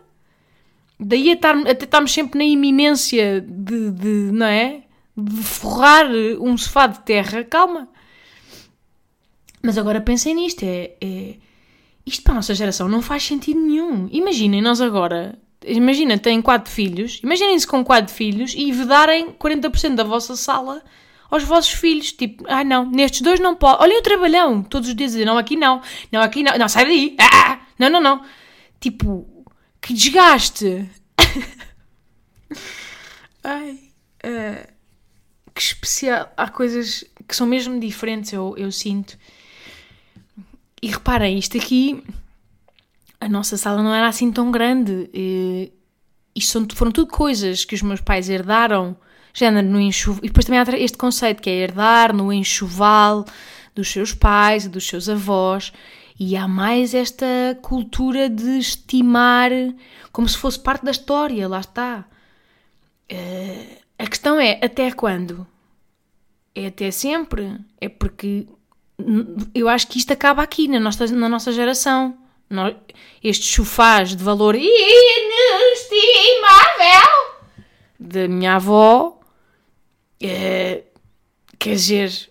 Daí 1.04 1.30
a 1.30 1.34
estar, 1.34 2.08
sempre 2.08 2.38
na 2.38 2.44
iminência 2.44 3.40
de, 3.40 3.90
de, 3.90 4.30
não 4.32 4.46
é? 4.46 4.82
De 5.16 5.42
forrar 5.42 6.06
um 6.40 6.56
sofá 6.56 6.86
de 6.86 7.00
terra, 7.00 7.44
calma. 7.44 7.88
Mas 9.62 9.76
agora 9.78 10.00
pensem 10.00 10.34
nisto, 10.34 10.62
é, 10.64 10.92
é- 11.00 11.36
isto 12.06 12.22
para 12.22 12.32
a 12.32 12.36
nossa 12.36 12.54
geração 12.54 12.88
não 12.88 13.02
faz 13.02 13.22
sentido 13.22 13.60
nenhum. 13.60 14.08
Imaginem 14.10 14.60
nós 14.60 14.80
agora, 14.80 15.38
imagina, 15.64 16.18
têm 16.18 16.42
quatro 16.42 16.70
filhos, 16.70 17.20
imaginem-se 17.22 17.66
com 17.66 17.84
quatro 17.84 18.12
filhos 18.12 18.54
e 18.56 18.72
vedarem 18.72 19.30
40% 19.32 19.94
da 19.94 20.04
vossa 20.04 20.34
sala 20.36 20.82
aos 21.30 21.44
vossos 21.44 21.72
filhos, 21.72 22.12
tipo, 22.12 22.44
ai 22.46 22.62
não, 22.64 22.84
nestes 22.90 23.22
dois 23.22 23.40
não 23.40 23.54
pode. 23.54 23.82
Olhem 23.82 23.98
o 23.98 24.02
trabalhão, 24.02 24.62
todos 24.62 24.88
os 24.88 24.94
dias 24.94 25.12
dizer, 25.12 25.24
não, 25.24 25.38
aqui 25.38 25.56
não, 25.56 25.80
não, 26.10 26.20
aqui 26.20 26.42
não, 26.42 26.58
não, 26.58 26.68
sai 26.68 26.84
daí, 26.84 27.16
ah, 27.18 27.58
não, 27.78 27.88
não, 27.88 28.00
não. 28.00 28.22
Tipo, 28.78 29.26
que 29.82 29.92
desgaste. 29.92 30.88
ai, 33.42 33.80
eh, 34.22 34.68
que 35.52 35.60
especial. 35.60 36.32
Há 36.36 36.48
coisas 36.48 37.04
que 37.26 37.36
são 37.36 37.46
mesmo 37.46 37.78
diferentes, 37.78 38.32
eu, 38.32 38.54
eu 38.56 38.70
sinto. 38.70 39.18
E 40.80 40.88
reparem, 40.88 41.38
isto 41.38 41.58
aqui, 41.58 42.02
a 43.20 43.28
nossa 43.28 43.56
sala 43.56 43.82
não 43.82 43.94
era 43.94 44.08
assim 44.08 44.30
tão 44.30 44.50
grande. 44.50 45.10
E, 45.12 45.72
isto 46.34 46.52
são, 46.52 46.66
foram 46.72 46.92
tudo 46.92 47.10
coisas 47.10 47.64
que 47.64 47.74
os 47.74 47.82
meus 47.82 48.00
pais 48.00 48.28
herdaram, 48.28 48.96
género 49.34 49.66
no 49.66 49.80
enxoval. 49.80 50.20
E 50.24 50.28
depois 50.28 50.46
também 50.46 50.60
há 50.60 50.78
este 50.78 50.96
conceito 50.96 51.42
que 51.42 51.50
é 51.50 51.54
herdar 51.54 52.14
no 52.14 52.32
enxoval 52.32 53.24
dos 53.74 53.90
seus 53.90 54.14
pais 54.14 54.64
e 54.64 54.68
dos 54.68 54.86
seus 54.86 55.08
avós. 55.08 55.72
E 56.18 56.36
há 56.36 56.46
mais 56.46 56.94
esta 56.94 57.26
cultura 57.62 58.28
de 58.28 58.58
estimar 58.58 59.50
como 60.12 60.28
se 60.28 60.36
fosse 60.36 60.58
parte 60.58 60.84
da 60.84 60.90
história, 60.90 61.48
lá 61.48 61.60
está. 61.60 62.04
Eh, 63.08 63.78
a 63.98 64.06
questão 64.06 64.38
é 64.40 64.60
até 64.62 64.90
quando? 64.92 65.46
É 66.54 66.66
até 66.66 66.90
sempre? 66.90 67.58
É 67.80 67.88
porque 67.88 68.46
eu 69.54 69.68
acho 69.68 69.88
que 69.88 69.98
isto 69.98 70.12
acaba 70.12 70.42
aqui, 70.42 70.68
na 70.68 70.78
nossa, 70.78 71.06
na 71.08 71.28
nossa 71.28 71.50
geração. 71.52 72.16
Nó- 72.48 72.74
estes 73.24 73.48
sofás 73.54 74.14
de 74.14 74.22
valor 74.22 74.54
inestimável 75.82 77.32
da 77.98 78.28
minha 78.28 78.56
avó, 78.56 79.18
eh, 80.20 80.84
quer 81.58 81.74
dizer, 81.74 82.30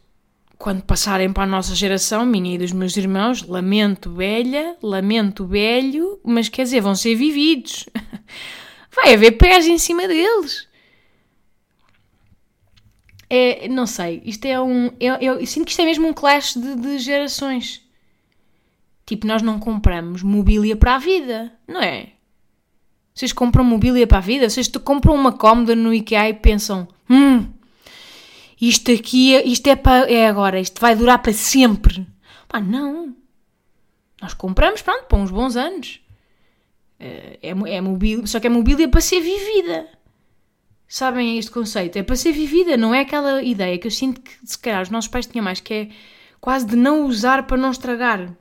quando 0.61 0.83
passarem 0.83 1.33
para 1.33 1.43
a 1.43 1.47
nossa 1.47 1.73
geração, 1.73 2.25
minha 2.25 2.53
e 2.55 2.57
dos 2.57 2.71
meus 2.71 2.95
irmãos, 2.95 3.41
lamento 3.47 4.11
velha, 4.13 4.77
lamento 4.81 5.45
velho, 5.45 6.19
mas 6.23 6.47
quer 6.49 6.63
dizer, 6.63 6.81
vão 6.81 6.93
ser 6.95 7.15
vividos. 7.15 7.89
Vai 8.95 9.13
haver 9.13 9.31
pés 9.33 9.65
em 9.67 9.77
cima 9.77 10.07
deles. 10.07 10.67
É, 13.29 13.67
não 13.69 13.87
sei, 13.87 14.21
isto 14.25 14.45
é 14.45 14.59
um. 14.61 14.91
Eu, 14.99 15.15
eu- 15.15 15.39
eu 15.39 15.45
sinto 15.47 15.65
que 15.65 15.71
isto 15.71 15.81
é 15.81 15.85
mesmo 15.85 16.07
um 16.07 16.13
clash 16.13 16.53
de, 16.55 16.75
de 16.75 16.99
gerações. 16.99 17.81
Tipo, 19.05 19.25
nós 19.25 19.41
não 19.41 19.59
compramos 19.59 20.21
mobília 20.21 20.75
para 20.75 20.95
a 20.95 20.99
vida, 20.99 21.51
não 21.67 21.81
é? 21.81 22.09
Vocês 23.13 23.31
compram 23.33 23.63
mobília 23.63 24.05
para 24.05 24.17
a 24.19 24.21
vida? 24.21 24.49
Vocês 24.49 24.67
compram 24.67 25.15
uma 25.15 25.31
cómoda 25.31 25.75
no 25.75 25.93
IKEA 25.93 26.29
e 26.29 26.33
pensam: 26.33 26.87
hum, 27.09 27.47
isto 28.61 28.91
aqui 28.91 29.35
é- 29.35 29.45
isto 29.45 29.67
é, 29.67 29.75
para, 29.75 30.11
é 30.11 30.27
agora, 30.27 30.59
isto 30.59 30.79
vai 30.79 30.95
durar 30.95 31.19
para 31.21 31.33
sempre. 31.33 32.05
Pá, 32.47 32.59
não. 32.59 33.15
Nós 34.21 34.33
compramos, 34.33 34.81
pronto, 34.81 35.05
para 35.05 35.17
uns 35.17 35.31
bons 35.31 35.55
anos. 35.55 35.99
É, 36.99 37.39
é, 37.41 37.49
é 37.49 37.81
mobília, 37.81 38.27
só 38.27 38.39
que 38.39 38.45
é 38.45 38.49
mobília 38.49 38.87
para 38.87 39.01
ser 39.01 39.19
vivida. 39.19 39.87
Sabem 40.87 41.37
este 41.39 41.49
conceito? 41.49 41.97
É 41.97 42.03
para 42.03 42.15
ser 42.15 42.31
vivida, 42.33 42.77
não 42.77 42.93
é 42.93 42.99
aquela 42.99 43.41
ideia 43.41 43.77
que 43.77 43.87
eu 43.87 43.91
sinto 43.91 44.21
que 44.21 44.31
se 44.43 44.59
calhar 44.59 44.81
os 44.81 44.89
nossos 44.89 45.09
pais 45.09 45.25
tinham 45.25 45.43
mais, 45.43 45.59
que 45.59 45.73
é 45.73 45.89
quase 46.39 46.65
de 46.67 46.75
não 46.75 47.05
usar 47.05 47.47
para 47.47 47.57
não 47.57 47.71
estragar. 47.71 48.31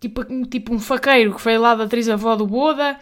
Tipo, 0.00 0.24
tipo 0.46 0.74
um 0.74 0.80
faqueiro 0.80 1.34
que 1.34 1.40
foi 1.40 1.56
lá 1.56 1.74
da 1.74 1.84
atriz-avó 1.84 2.34
do 2.34 2.46
Boda, 2.46 2.98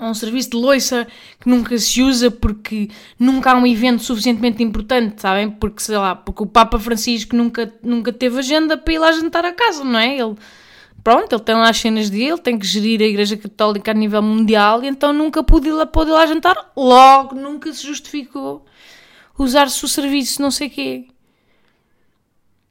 ou 0.00 0.08
um 0.08 0.14
serviço 0.14 0.50
de 0.50 0.56
loiça 0.56 1.06
que 1.38 1.48
nunca 1.48 1.76
se 1.78 2.02
usa 2.02 2.30
porque 2.30 2.88
nunca 3.18 3.52
há 3.52 3.56
um 3.56 3.66
evento 3.66 4.02
suficientemente 4.02 4.62
importante, 4.62 5.20
sabem? 5.20 5.50
Porque, 5.50 5.82
sei 5.82 5.98
lá, 5.98 6.16
porque 6.16 6.42
o 6.42 6.46
Papa 6.46 6.78
Francisco 6.78 7.36
nunca, 7.36 7.72
nunca 7.82 8.12
teve 8.12 8.38
agenda 8.38 8.76
para 8.76 8.92
ir 8.94 8.98
lá 8.98 9.12
jantar 9.12 9.44
a 9.44 9.52
casa, 9.52 9.84
não 9.84 9.98
é? 9.98 10.18
Ele, 10.18 10.34
pronto, 11.04 11.34
ele 11.34 11.42
tem 11.42 11.54
lá 11.54 11.68
as 11.68 11.78
cenas 11.78 12.08
dele, 12.08 12.38
tem 12.38 12.58
que 12.58 12.66
gerir 12.66 13.00
a 13.02 13.04
Igreja 13.04 13.36
Católica 13.36 13.90
a 13.90 13.94
nível 13.94 14.22
mundial, 14.22 14.82
e 14.82 14.88
então 14.88 15.12
nunca 15.12 15.42
pôde 15.42 15.68
ir 15.68 15.72
lá, 15.72 15.86
pôde 15.86 16.10
ir 16.10 16.14
lá 16.14 16.26
jantar, 16.26 16.72
logo 16.76 17.34
nunca 17.34 17.72
se 17.72 17.86
justificou 17.86 18.64
usar-se 19.42 19.84
o 19.84 19.88
serviço, 19.88 20.42
não 20.42 20.50
sei 20.50 20.68
quê. 20.68 21.08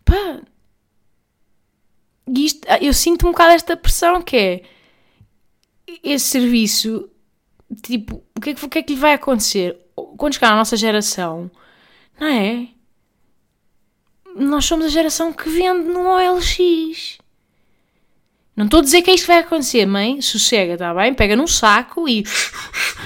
Pá. 0.06 0.42
E 2.28 2.46
isto, 2.46 2.68
eu 2.82 2.94
sinto 2.94 3.28
um 3.28 3.32
bocado 3.32 3.54
esta 3.54 3.76
pressão 3.76 4.22
que 4.22 4.38
é 4.38 4.64
esse 6.04 6.26
serviço, 6.26 7.10
tipo, 7.82 8.24
o 8.36 8.42
que, 8.42 8.52
é 8.52 8.54
que, 8.54 8.66
o 8.66 8.70
que 8.70 8.80
é 8.80 8.84
que 8.84 8.94
lhe 8.94 9.00
vai 9.00 9.14
acontecer? 9.14 9.78
Quando 10.18 10.34
chegar 10.34 10.54
à 10.54 10.56
nossa 10.56 10.78
geração, 10.78 11.50
não 12.20 12.28
é? 12.28 12.68
Nós 14.36 14.66
somos 14.66 14.86
a 14.86 14.90
geração 14.90 15.34
que 15.34 15.50
vende 15.50 15.88
no 15.90 16.08
OLX. 16.08 17.18
Não 18.56 18.66
estou 18.66 18.80
a 18.80 18.84
dizer 18.84 19.02
que 19.02 19.10
é 19.10 19.14
isto 19.14 19.24
que 19.24 19.32
vai 19.32 19.40
acontecer, 19.40 19.86
mãe. 19.86 20.22
Sossega, 20.22 20.74
está 20.74 20.94
bem? 20.94 21.14
Pega 21.14 21.36
num 21.36 21.48
saco 21.48 22.08
e. 22.08 22.24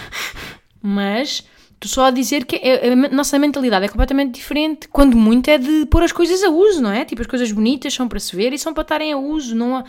Mas 0.81 1.43
estou 1.73 1.89
só 1.89 2.05
a 2.05 2.11
dizer 2.11 2.45
que 2.45 2.55
a, 2.55 2.91
a 2.91 3.09
nossa 3.09 3.37
mentalidade 3.37 3.85
é 3.85 3.87
completamente 3.87 4.33
diferente. 4.33 4.87
Quando 4.87 5.15
muito 5.15 5.49
é 5.49 5.57
de 5.57 5.85
pôr 5.85 6.03
as 6.03 6.11
coisas 6.11 6.43
a 6.43 6.49
uso, 6.49 6.81
não 6.81 6.91
é? 6.91 7.05
Tipo, 7.05 7.21
as 7.21 7.27
coisas 7.27 7.51
bonitas 7.51 7.93
são 7.93 8.07
para 8.07 8.19
se 8.19 8.35
ver 8.35 8.51
e 8.51 8.57
são 8.57 8.73
para 8.73 8.81
estarem 8.81 9.13
a 9.13 9.17
uso. 9.17 9.55
Não 9.55 9.77
há... 9.77 9.83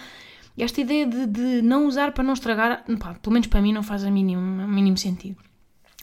Esta 0.56 0.80
ideia 0.80 1.06
de, 1.06 1.26
de 1.26 1.62
não 1.62 1.86
usar 1.86 2.12
para 2.12 2.22
não 2.22 2.32
estragar, 2.34 2.84
pá, 3.00 3.14
pelo 3.14 3.32
menos 3.32 3.48
para 3.48 3.60
mim, 3.60 3.72
não 3.72 3.82
faz 3.82 4.04
o 4.04 4.10
mínimo, 4.10 4.66
mínimo 4.68 4.96
sentido. 4.96 5.36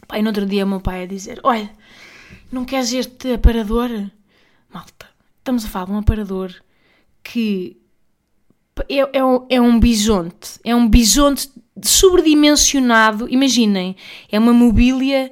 Pá, 0.08 0.20
e 0.20 0.22
no 0.22 0.28
outro 0.30 0.46
dia 0.46 0.66
o 0.66 0.68
meu 0.68 0.82
pai 0.82 1.04
a 1.04 1.08
dizer: 1.08 1.40
Olha, 1.44 1.70
não 2.52 2.66
queres 2.66 2.92
este 2.92 3.34
aparador? 3.34 3.90
Malta, 4.74 5.08
estamos 5.40 5.64
a 5.66 5.68
falar 5.70 5.86
de 5.86 5.92
um 5.94 5.98
aparador 5.98 6.54
que 7.24 7.78
é, 8.90 9.20
é, 9.20 9.24
um- 9.24 9.46
é 9.50 9.62
um 9.62 9.80
bisonte, 9.80 10.60
é 10.64 10.76
um 10.76 10.88
bisonte 10.88 11.50
sobredimensionado. 11.82 13.28
Imaginem, 13.30 13.96
é 14.32 14.38
uma 14.40 14.54
mobília 14.54 15.32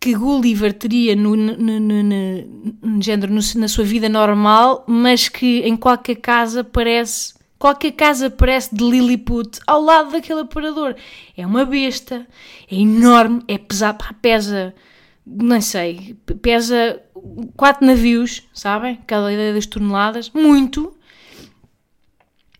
que 0.00 0.14
Gulliver 0.14 0.72
teria 0.74 1.16
no, 1.16 1.34
no, 1.36 1.56
no, 1.80 2.02
no- 2.02 3.02
género, 3.02 3.32
na 3.32 3.68
sua 3.68 3.84
vida 3.84 4.08
normal, 4.08 4.84
mas 4.86 5.28
que 5.28 5.60
em 5.60 5.76
qualquer 5.76 6.16
casa 6.16 6.62
parece 6.62 7.34
Qualquer 7.58 7.92
casa 7.92 8.28
parece 8.28 8.74
de 8.74 8.84
Lilliput 8.84 9.60
ao 9.66 9.80
lado 9.80 10.10
daquele 10.10 10.40
aparador. 10.40 10.94
É 11.36 11.46
uma 11.46 11.64
besta, 11.64 12.26
é 12.70 12.74
enorme, 12.74 13.42
é 13.48 13.56
pesado, 13.56 14.04
pesa, 14.20 14.74
não 15.26 15.60
sei, 15.60 16.16
pesa 16.42 17.02
quatro 17.56 17.86
navios, 17.86 18.42
sabem? 18.52 19.00
Cada 19.06 19.32
ideia 19.32 19.54
das 19.54 19.66
toneladas, 19.66 20.30
muito. 20.30 20.94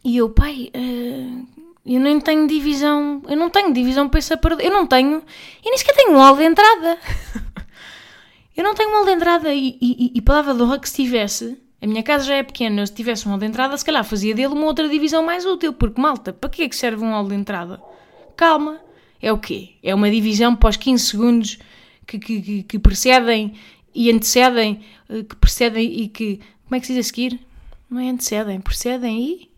E 0.03 0.17
eu, 0.17 0.31
pai, 0.31 0.71
uh, 0.75 1.47
eu 1.85 2.01
nem 2.01 2.19
tenho 2.19 2.47
divisão, 2.47 3.21
eu 3.29 3.37
não 3.37 3.51
tenho 3.51 3.73
divisão 3.73 4.09
para 4.09 4.19
esse 4.19 4.33
aparador, 4.33 4.65
eu 4.65 4.73
não 4.73 4.87
tenho, 4.87 5.23
e 5.63 5.69
nem 5.69 5.77
sequer 5.77 5.95
tenho 5.95 6.13
um 6.13 6.17
hall 6.17 6.37
de 6.37 6.45
entrada. 6.45 6.99
eu 8.57 8.65
não 8.65 8.75
tenho 8.75 8.91
um 8.91 8.95
hall 8.95 9.05
de 9.05 9.13
entrada 9.13 9.53
e, 9.53 9.77
e, 9.81 10.13
e 10.15 10.23
palavra 10.23 10.55
de 10.55 10.63
honra 10.63 10.79
que 10.79 10.89
se 10.89 10.97
tivesse, 10.97 11.61
a 11.81 11.87
minha 11.87 12.03
casa 12.03 12.25
já 12.25 12.35
é 12.37 12.43
pequena, 12.43 12.87
se 12.87 12.95
tivesse 12.95 13.27
um 13.27 13.31
hall 13.31 13.39
de 13.39 13.47
entrada, 13.47 13.77
se 13.77 13.85
calhar 13.85 14.05
fazia 14.05 14.35
dele 14.35 14.55
uma 14.55 14.65
outra 14.67 14.89
divisão 14.89 15.23
mais 15.23 15.45
útil, 15.45 15.73
porque 15.73 16.01
malta, 16.01 16.33
para 16.33 16.49
que 16.49 16.63
é 16.63 16.69
que 16.69 16.77
serve 16.77 17.05
um 17.05 17.11
hall 17.11 17.29
de 17.29 17.35
entrada? 17.35 17.81
Calma, 18.35 18.81
é 19.21 19.33
o 19.33 19.39
quê? 19.39 19.71
É 19.83 19.95
uma 19.95 20.11
divisão 20.11 20.57
para 20.57 20.71
os 20.71 20.77
15 20.77 21.05
segundos 21.05 21.59
que, 22.07 22.19
que, 22.19 22.63
que 22.63 22.79
precedem 22.79 23.55
e 23.95 24.11
antecedem, 24.11 24.81
eh, 25.09 25.23
que 25.23 25.37
precedem 25.37 26.01
e 26.01 26.09
que. 26.09 26.41
Como 26.65 26.77
é 26.77 26.81
que 26.81 26.87
se 26.87 26.95
diz 26.95 27.07
a 27.07 27.09
seguir? 27.09 27.41
Não 27.89 28.01
é 28.01 28.09
antecedem, 28.11 28.61
precedem 28.61 29.23
e. 29.23 29.51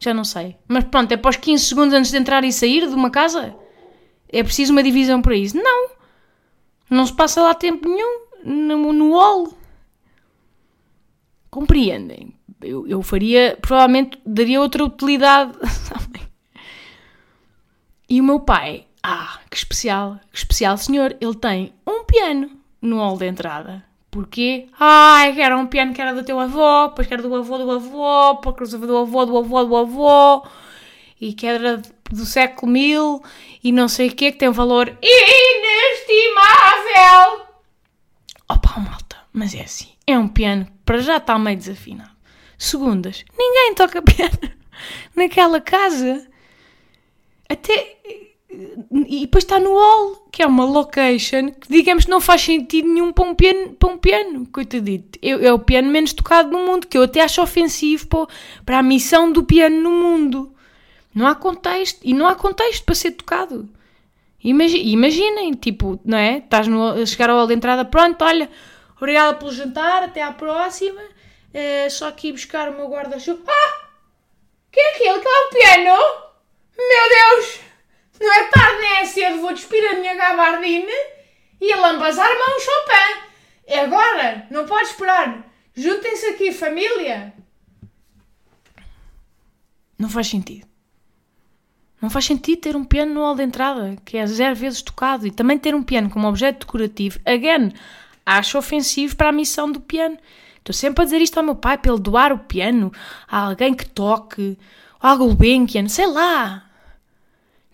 Já 0.00 0.14
não 0.14 0.24
sei. 0.24 0.56
Mas 0.68 0.84
pronto, 0.84 1.10
é 1.12 1.16
para 1.16 1.30
os 1.30 1.36
15 1.36 1.64
segundos 1.64 1.94
antes 1.94 2.10
de 2.10 2.16
entrar 2.18 2.44
e 2.44 2.52
sair 2.52 2.86
de 2.86 2.94
uma 2.94 3.10
casa? 3.10 3.54
É 4.28 4.42
preciso 4.42 4.72
uma 4.72 4.82
divisão 4.82 5.22
para 5.22 5.34
isso? 5.34 5.56
Não! 5.56 5.90
Não 6.90 7.04
se 7.04 7.12
passa 7.12 7.42
lá 7.42 7.54
tempo 7.54 7.88
nenhum 7.88 8.26
no, 8.44 8.92
no 8.92 9.12
hall. 9.12 9.57
Compreendem? 11.58 12.32
Eu, 12.62 12.86
eu 12.86 13.02
faria, 13.02 13.58
provavelmente 13.60 14.16
daria 14.24 14.60
outra 14.60 14.84
utilidade. 14.84 15.58
e 18.08 18.20
o 18.20 18.24
meu 18.24 18.38
pai, 18.38 18.86
ah, 19.02 19.40
que 19.50 19.56
especial, 19.56 20.20
que 20.30 20.38
especial 20.38 20.76
senhor, 20.76 21.16
ele 21.20 21.34
tem 21.34 21.72
um 21.84 22.04
piano 22.04 22.48
no 22.80 22.98
hall 22.98 23.18
de 23.18 23.26
entrada. 23.26 23.84
Porquê? 24.08 24.68
Ai, 24.78 25.40
era 25.40 25.58
um 25.58 25.66
piano 25.66 25.92
que 25.92 26.00
era 26.00 26.14
do 26.14 26.22
teu 26.22 26.38
avô, 26.38 26.86
depois 26.90 27.08
que 27.08 27.14
era 27.14 27.24
do 27.24 27.34
avô 27.34 27.58
do 27.58 27.72
avô, 27.72 28.34
depois 28.34 28.70
do 28.70 28.96
avô 28.96 29.26
do 29.26 29.36
avô 29.36 29.64
do 29.64 29.76
avô, 29.76 30.46
e 31.20 31.32
que 31.32 31.44
era 31.44 31.82
do 32.08 32.24
século 32.24 32.70
mil, 32.70 33.20
e 33.64 33.72
não 33.72 33.88
sei 33.88 34.10
o 34.10 34.14
quê, 34.14 34.30
que 34.30 34.38
tem 34.38 34.48
um 34.48 34.52
valor 34.52 34.96
inestimável. 35.02 36.28
Opa, 38.48 38.78
malta, 38.78 39.16
mas 39.32 39.56
é 39.56 39.62
assim, 39.62 39.97
é 40.08 40.18
um 40.18 40.26
piano 40.26 40.64
que 40.64 40.72
para 40.84 40.98
já 40.98 41.18
está 41.18 41.38
meio 41.38 41.56
desafinado. 41.56 42.10
Segundas, 42.56 43.24
ninguém 43.38 43.74
toca 43.74 44.00
piano 44.02 44.38
naquela 45.14 45.60
casa. 45.60 46.26
Até 47.48 47.96
e 49.06 49.20
depois 49.20 49.44
está 49.44 49.60
no 49.60 49.74
hall, 49.74 50.26
que 50.32 50.42
é 50.42 50.46
uma 50.46 50.64
location 50.64 51.50
que 51.50 51.68
digamos 51.68 52.06
não 52.06 52.20
faz 52.20 52.40
sentido 52.40 52.88
nenhum 52.88 53.12
para 53.12 53.24
um 53.24 53.34
piano, 53.34 53.74
para 53.74 53.88
um 53.90 53.98
piano 53.98 54.46
coitadito. 54.46 55.18
É, 55.20 55.30
é 55.30 55.52
o 55.52 55.58
piano 55.58 55.90
menos 55.90 56.14
tocado 56.14 56.50
no 56.50 56.64
mundo, 56.64 56.86
que 56.86 56.96
eu 56.96 57.02
até 57.02 57.20
acho 57.20 57.42
ofensivo 57.42 58.06
para, 58.06 58.26
para 58.64 58.78
a 58.78 58.82
missão 58.82 59.30
do 59.30 59.44
piano 59.44 59.80
no 59.82 59.90
mundo. 59.90 60.52
Não 61.14 61.26
há 61.26 61.34
contexto, 61.34 62.00
e 62.02 62.14
não 62.14 62.26
há 62.26 62.34
contexto 62.34 62.84
para 62.84 62.94
ser 62.94 63.12
tocado. 63.12 63.68
Imaginem, 64.42 64.88
imaginem 64.88 65.52
tipo, 65.52 66.00
não 66.04 66.16
é? 66.16 66.38
Estás 66.38 66.66
no, 66.66 66.82
a 66.82 67.04
chegar 67.04 67.28
ao 67.28 67.36
hall 67.36 67.46
de 67.46 67.54
entrada, 67.54 67.84
pronto, 67.84 68.24
olha, 68.24 68.48
obrigada 68.98 69.38
pelo 69.38 69.52
jantar, 69.52 70.02
até 70.02 70.22
à 70.22 70.32
próxima. 70.32 71.00
É, 71.54 71.88
só 71.88 72.08
aqui 72.08 72.30
buscar 72.30 72.68
o 72.68 72.74
meu 72.74 72.88
guarda-chuva. 72.88 73.42
Ah! 73.48 73.88
O 74.68 74.70
que 74.70 74.80
é 74.80 74.90
aquilo? 74.90 75.20
Que 75.20 75.28
é 75.28 75.46
um 75.46 75.48
piano? 75.50 75.98
Meu 76.76 77.08
Deus! 77.08 77.60
Não 78.20 78.34
é 78.34 78.48
tarde 78.48 78.80
nem 78.80 78.96
é 78.98 79.04
cedo, 79.04 79.40
vou 79.40 79.54
despir 79.54 79.84
a 79.90 79.94
minha 79.94 80.14
gabardine 80.14 80.92
e 81.60 81.72
a 81.72 81.76
um 81.76 82.60
Chopin. 82.60 83.28
É 83.66 83.80
agora, 83.80 84.46
não 84.50 84.66
pode 84.66 84.88
esperar. 84.88 85.44
Juntem-se 85.74 86.26
aqui, 86.26 86.52
família. 86.52 87.32
Não 89.98 90.08
faz 90.08 90.26
sentido. 90.28 90.66
Não 92.00 92.08
faz 92.08 92.24
sentido 92.24 92.60
ter 92.60 92.76
um 92.76 92.84
piano 92.84 93.12
no 93.12 93.20
hall 93.20 93.34
de 93.34 93.42
entrada, 93.42 93.96
que 94.04 94.16
é 94.16 94.26
zero 94.26 94.54
vezes 94.54 94.82
tocado, 94.82 95.26
e 95.26 95.32
também 95.32 95.58
ter 95.58 95.74
um 95.74 95.82
piano 95.82 96.08
como 96.08 96.28
objeto 96.28 96.66
decorativo. 96.66 97.18
Again, 97.24 97.72
acho 98.36 98.58
ofensivo 98.58 99.16
para 99.16 99.30
a 99.30 99.32
missão 99.32 99.70
do 99.70 99.80
piano. 99.80 100.18
Estou 100.58 100.74
sempre 100.74 101.02
a 101.02 101.04
dizer 101.04 101.20
isto 101.20 101.38
ao 101.38 101.44
meu 101.44 101.54
pai, 101.54 101.78
para 101.78 101.92
ele 101.92 102.00
doar 102.00 102.32
o 102.32 102.38
piano 102.38 102.92
a 103.26 103.46
alguém 103.46 103.72
que 103.72 103.88
toque, 103.88 104.58
ou 105.02 105.10
a 105.10 105.16
Gulbenkian, 105.16 105.88
sei 105.88 106.06
lá. 106.06 106.68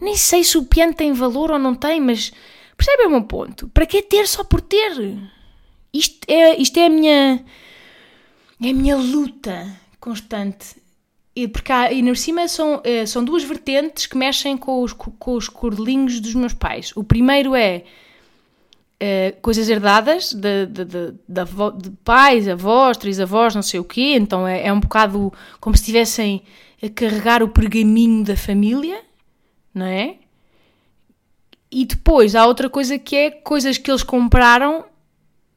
Nem 0.01 0.17
sei 0.17 0.45
se 0.45 0.57
o 0.57 0.64
piano 0.64 0.95
tem 0.95 1.12
valor 1.12 1.51
ou 1.51 1.59
não 1.59 1.75
tem, 1.75 2.01
mas 2.01 2.33
percebem 2.77 3.07
o 3.07 3.11
meu 3.11 3.25
ponto? 3.25 3.69
Para 3.69 3.87
que 3.87 4.03
ter 4.03 4.29
só 4.29 4.45
por 4.45 4.61
ter? 4.61 5.19
Isto 5.93 6.19
é, 6.29 6.57
isto 6.61 6.79
é 6.79 6.87
a 6.87 6.90
minha. 6.90 7.45
É 8.62 8.71
a 8.71 8.75
minha 8.75 8.97
luta 8.97 9.67
constante. 9.99 10.77
E, 11.35 11.49
porque 11.49 11.73
há, 11.73 11.93
e 11.93 12.03
por 12.05 12.17
cima 12.17 12.47
são, 12.47 12.81
é, 12.85 13.05
são 13.07 13.25
duas 13.25 13.43
vertentes 13.43 14.07
que 14.07 14.17
mexem 14.17 14.57
com 14.57 14.83
os, 14.83 14.93
com 14.93 15.35
os 15.35 15.49
cordelinhos 15.49 16.21
dos 16.21 16.35
meus 16.35 16.55
pais. 16.55 16.93
O 16.95 17.03
primeiro 17.03 17.57
é, 17.57 17.85
é 19.05 19.33
coisas 19.43 19.69
herdadas 19.69 20.33
de, 20.33 20.67
de, 20.67 20.85
de, 20.85 21.12
de, 21.29 21.90
pais, 22.05 22.49
avós, 22.49 22.97
três 22.97 23.21
avós, 23.21 23.55
não 23.55 23.62
sei 23.62 23.81
o 23.81 23.85
quê. 23.85 24.14
Então 24.17 24.47
é, 24.47 24.67
é 24.67 24.73
um 24.73 24.81
bocado 24.81 25.33
como 25.61 25.77
se 25.77 25.83
estivessem 25.83 26.43
a 26.83 26.88
carregar 26.88 27.43
o 27.43 27.49
pergaminho 27.49 28.25
da 28.25 28.37
família 28.37 29.03
não 29.75 29.87
é? 29.87 30.17
E 31.71 31.85
depois 31.85 32.37
há 32.37 32.47
outra 32.47 32.71
coisa 32.71 32.97
que 32.99 33.17
é 33.17 33.31
coisas 33.31 33.77
que 33.77 33.90
eles 33.90 34.05
compraram 34.05 34.85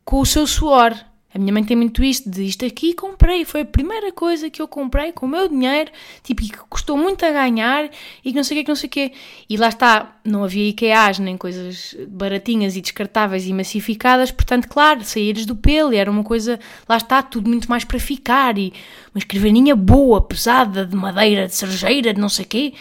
com 0.04 0.20
o 0.20 0.26
seu 0.26 0.48
suor. 0.48 0.98
A 1.34 1.38
minha 1.38 1.52
mãe 1.52 1.64
tem 1.64 1.76
muito 1.76 2.04
isto, 2.04 2.30
de 2.30 2.44
isto 2.44 2.66
aqui 2.66 2.94
comprei, 2.94 3.44
foi 3.44 3.62
a 3.62 3.66
primeira 3.66 4.12
coisa 4.12 4.50
que 4.50 4.62
eu 4.62 4.68
comprei 4.68 5.12
com 5.12 5.26
o 5.26 5.30
meu 5.30 5.50
dinheiro, 5.50 5.92
tipo, 6.24 6.42
e 6.42 6.50
que 6.50 6.58
custou 6.70 6.98
muito 6.98 7.26
a 7.26 7.32
ganhar 7.32 7.90
e 8.24 8.32
que 8.32 8.36
não 8.36 8.44
sei 8.44 8.58
o 8.58 8.60
que, 8.60 8.64
que 8.64 8.70
não 8.70 8.76
sei 8.76 8.88
o 8.88 8.90
quê. 8.90 9.12
E 9.50 9.58
lá 9.58 9.68
está, 9.68 10.16
não 10.24 10.44
havia 10.44 10.70
IKEAs 10.70 11.20
nem 11.20 11.38
coisas 11.38 11.96
baratinhas 12.08 12.78
e 12.78 12.82
descartáveis 12.82 13.46
e 13.46 13.54
massificadas, 13.54 14.32
portanto, 14.32 14.68
claro, 14.70 15.04
saíres 15.04 15.46
do 15.46 15.56
pelo 15.56 15.94
era 15.94 16.10
uma 16.10 16.24
coisa, 16.24 16.60
lá 16.88 16.98
está, 16.98 17.22
tudo 17.22 17.50
muito 17.50 17.70
mais 17.70 17.84
para 17.84 18.00
ficar 18.00 18.58
e 18.58 18.74
uma 19.14 19.20
escrivaninha 19.20 19.76
boa, 19.76 20.22
pesada, 20.22 20.86
de 20.86 20.96
madeira, 20.96 21.48
de 21.48 21.56
cerejeira, 21.56 22.14
de 22.14 22.22
não 22.22 22.30
sei 22.30 22.46
o 22.46 22.48
quê. 22.48 22.74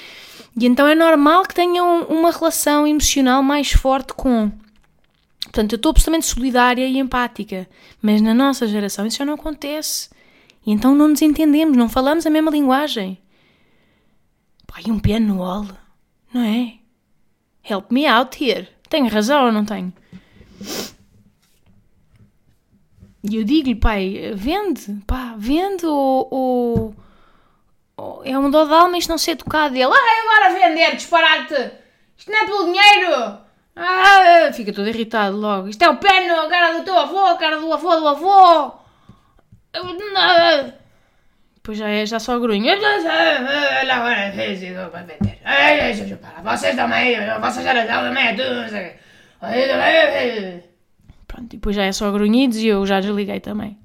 E 0.59 0.65
então 0.65 0.87
é 0.87 0.95
normal 0.95 1.43
que 1.43 1.55
tenham 1.55 2.05
uma 2.05 2.31
relação 2.31 2.87
emocional 2.87 3.43
mais 3.43 3.73
forte 3.73 4.15
com. 4.15 4.51
Portanto, 5.47 5.73
eu 5.73 5.77
estou 5.77 5.91
absolutamente 5.91 6.27
solidária 6.27 6.87
e 6.87 6.99
empática. 6.99 7.69
Mas 8.03 8.21
na 8.21 8.35
nossa 8.35 8.67
geração 8.67 9.07
isso 9.07 9.19
já 9.19 9.25
não 9.25 9.35
acontece. 9.35 10.11
E 10.67 10.73
então 10.73 10.95
não 10.95 11.09
nos 11.09 11.23
entendemos, 11.23 11.77
não 11.77 11.89
falamos 11.89 12.27
a 12.27 12.31
mesma 12.31 12.51
linguagem. 12.51 13.19
Pai, 14.67 14.83
um 14.89 14.99
piano 14.99 15.27
no 15.27 15.41
wall, 15.41 15.67
não 16.35 16.43
é? 16.43 16.75
Help 17.65 17.91
me 17.91 18.07
out 18.07 18.43
here. 18.45 18.69
Tenho 18.89 19.09
razão 19.09 19.47
ou 19.47 19.53
não 19.53 19.65
tenho? 19.65 19.93
E 23.23 23.37
eu 23.37 23.45
digo-lhe, 23.45 23.75
pai, 23.75 24.33
vende, 24.35 25.03
pá, 25.07 25.35
vende 25.37 25.87
ou, 25.87 26.29
ou 26.31 26.97
é 28.25 28.39
um 28.39 28.51
dó 28.51 28.65
de 28.65 28.73
alma 28.73 28.99
isto 28.99 29.09
não 29.09 29.19
ser 29.19 29.37
tocado. 29.37 29.77
E 29.77 29.83
ele, 29.83 29.93
ah, 29.93 30.41
agora 30.41 30.59
vender, 30.59 30.97
disparate! 30.97 31.73
Isto 32.17 32.31
não 32.31 32.39
é 32.39 32.45
pelo 32.45 32.65
dinheiro! 32.67 33.46
Ah, 33.77 34.51
fica 34.55 34.73
todo 34.73 34.89
irritado 34.89 35.37
logo. 35.37 35.69
Isto 35.69 35.83
é 35.85 35.91
o 35.91 35.99
pano, 35.99 36.41
a 36.41 36.49
cara 36.49 36.79
do 36.79 36.85
teu 36.85 36.99
avô, 36.99 37.27
a 37.27 37.37
cara 37.37 37.59
do 37.61 37.71
avô 37.73 37.97
do 37.97 38.09
avô! 38.09 38.75
Depois 41.57 41.77
já 41.79 41.89
é 41.89 42.07
já 42.07 42.19
só 42.19 42.39
grunho. 42.39 42.65
Vocês 46.43 46.75
também, 46.75 47.17
vocês 47.41 47.65
já 47.65 47.87
também, 47.87 48.37
Pronto, 51.27 51.53
e 51.53 51.57
depois 51.57 51.77
já 51.77 51.85
é 51.85 51.93
só 51.93 52.11
grunhidos 52.11 52.57
e 52.59 52.69
eu 52.69 52.87
já 52.87 53.01
desliguei 53.01 53.41
também. 53.41 53.77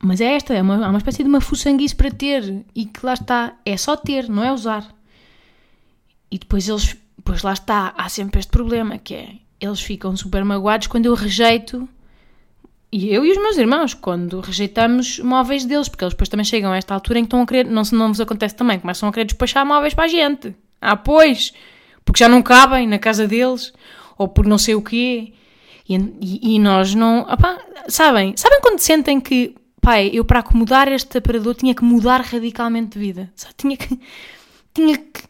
Mas 0.00 0.20
é 0.20 0.34
esta, 0.34 0.52
é 0.52 0.60
uma, 0.60 0.84
há 0.84 0.90
uma 0.90 0.98
espécie 0.98 1.22
de 1.22 1.28
uma 1.30 1.40
fuçanguice 1.40 1.96
para 1.96 2.10
ter 2.10 2.62
e 2.74 2.84
que 2.84 3.04
lá 3.04 3.14
está, 3.14 3.54
é 3.64 3.74
só 3.76 3.96
ter, 3.96 4.28
não 4.28 4.44
é 4.44 4.52
usar. 4.52 4.86
E 6.30 6.38
depois 6.38 6.68
eles, 6.68 6.94
pois 7.24 7.42
lá 7.42 7.52
está, 7.52 7.94
há 7.96 8.08
sempre 8.08 8.40
este 8.40 8.50
problema 8.50 8.98
que 8.98 9.14
é, 9.14 9.28
eles 9.60 9.80
ficam 9.80 10.16
super 10.16 10.44
magoados 10.44 10.86
quando 10.86 11.06
eu 11.06 11.14
rejeito, 11.14 11.88
e 12.92 13.12
eu 13.12 13.24
e 13.24 13.32
os 13.32 13.38
meus 13.38 13.56
irmãos, 13.56 13.94
quando 13.94 14.40
rejeitamos 14.40 15.18
móveis 15.18 15.64
deles, 15.64 15.88
porque 15.88 16.04
eles 16.04 16.14
depois 16.14 16.28
também 16.28 16.44
chegam 16.44 16.70
a 16.72 16.76
esta 16.76 16.94
altura 16.94 17.18
em 17.18 17.22
que 17.22 17.26
estão 17.26 17.42
a 17.42 17.46
querer, 17.46 17.66
não, 17.66 17.82
não 17.92 18.08
vos 18.08 18.20
acontece 18.20 18.54
também, 18.54 18.78
começam 18.78 19.08
a 19.08 19.12
querer 19.12 19.24
despachar 19.24 19.66
móveis 19.66 19.94
para 19.94 20.04
a 20.04 20.08
gente. 20.08 20.54
Ah, 20.80 20.96
pois, 20.96 21.52
porque 22.04 22.20
já 22.20 22.28
não 22.28 22.42
cabem 22.42 22.86
na 22.86 22.98
casa 22.98 23.26
deles, 23.26 23.72
ou 24.16 24.28
por 24.28 24.46
não 24.46 24.58
sei 24.58 24.74
o 24.74 24.82
quê. 24.82 25.32
E, 25.88 25.96
e, 25.96 26.54
e 26.54 26.58
nós 26.58 26.94
não. 26.94 27.20
Opá, 27.20 27.58
sabem? 27.88 28.34
Sabem 28.36 28.60
quando 28.60 28.78
sentem 28.78 29.20
que 29.20 29.54
pai, 29.80 30.10
eu 30.12 30.24
para 30.24 30.40
acomodar 30.40 30.88
este 30.88 31.18
aparador 31.18 31.54
tinha 31.54 31.74
que 31.74 31.84
mudar 31.84 32.20
radicalmente 32.20 32.98
de 32.98 32.98
vida. 32.98 33.32
Só 33.36 33.48
tinha 33.56 33.76
que. 33.76 33.98
Tinha 34.72 34.98
que. 34.98 35.22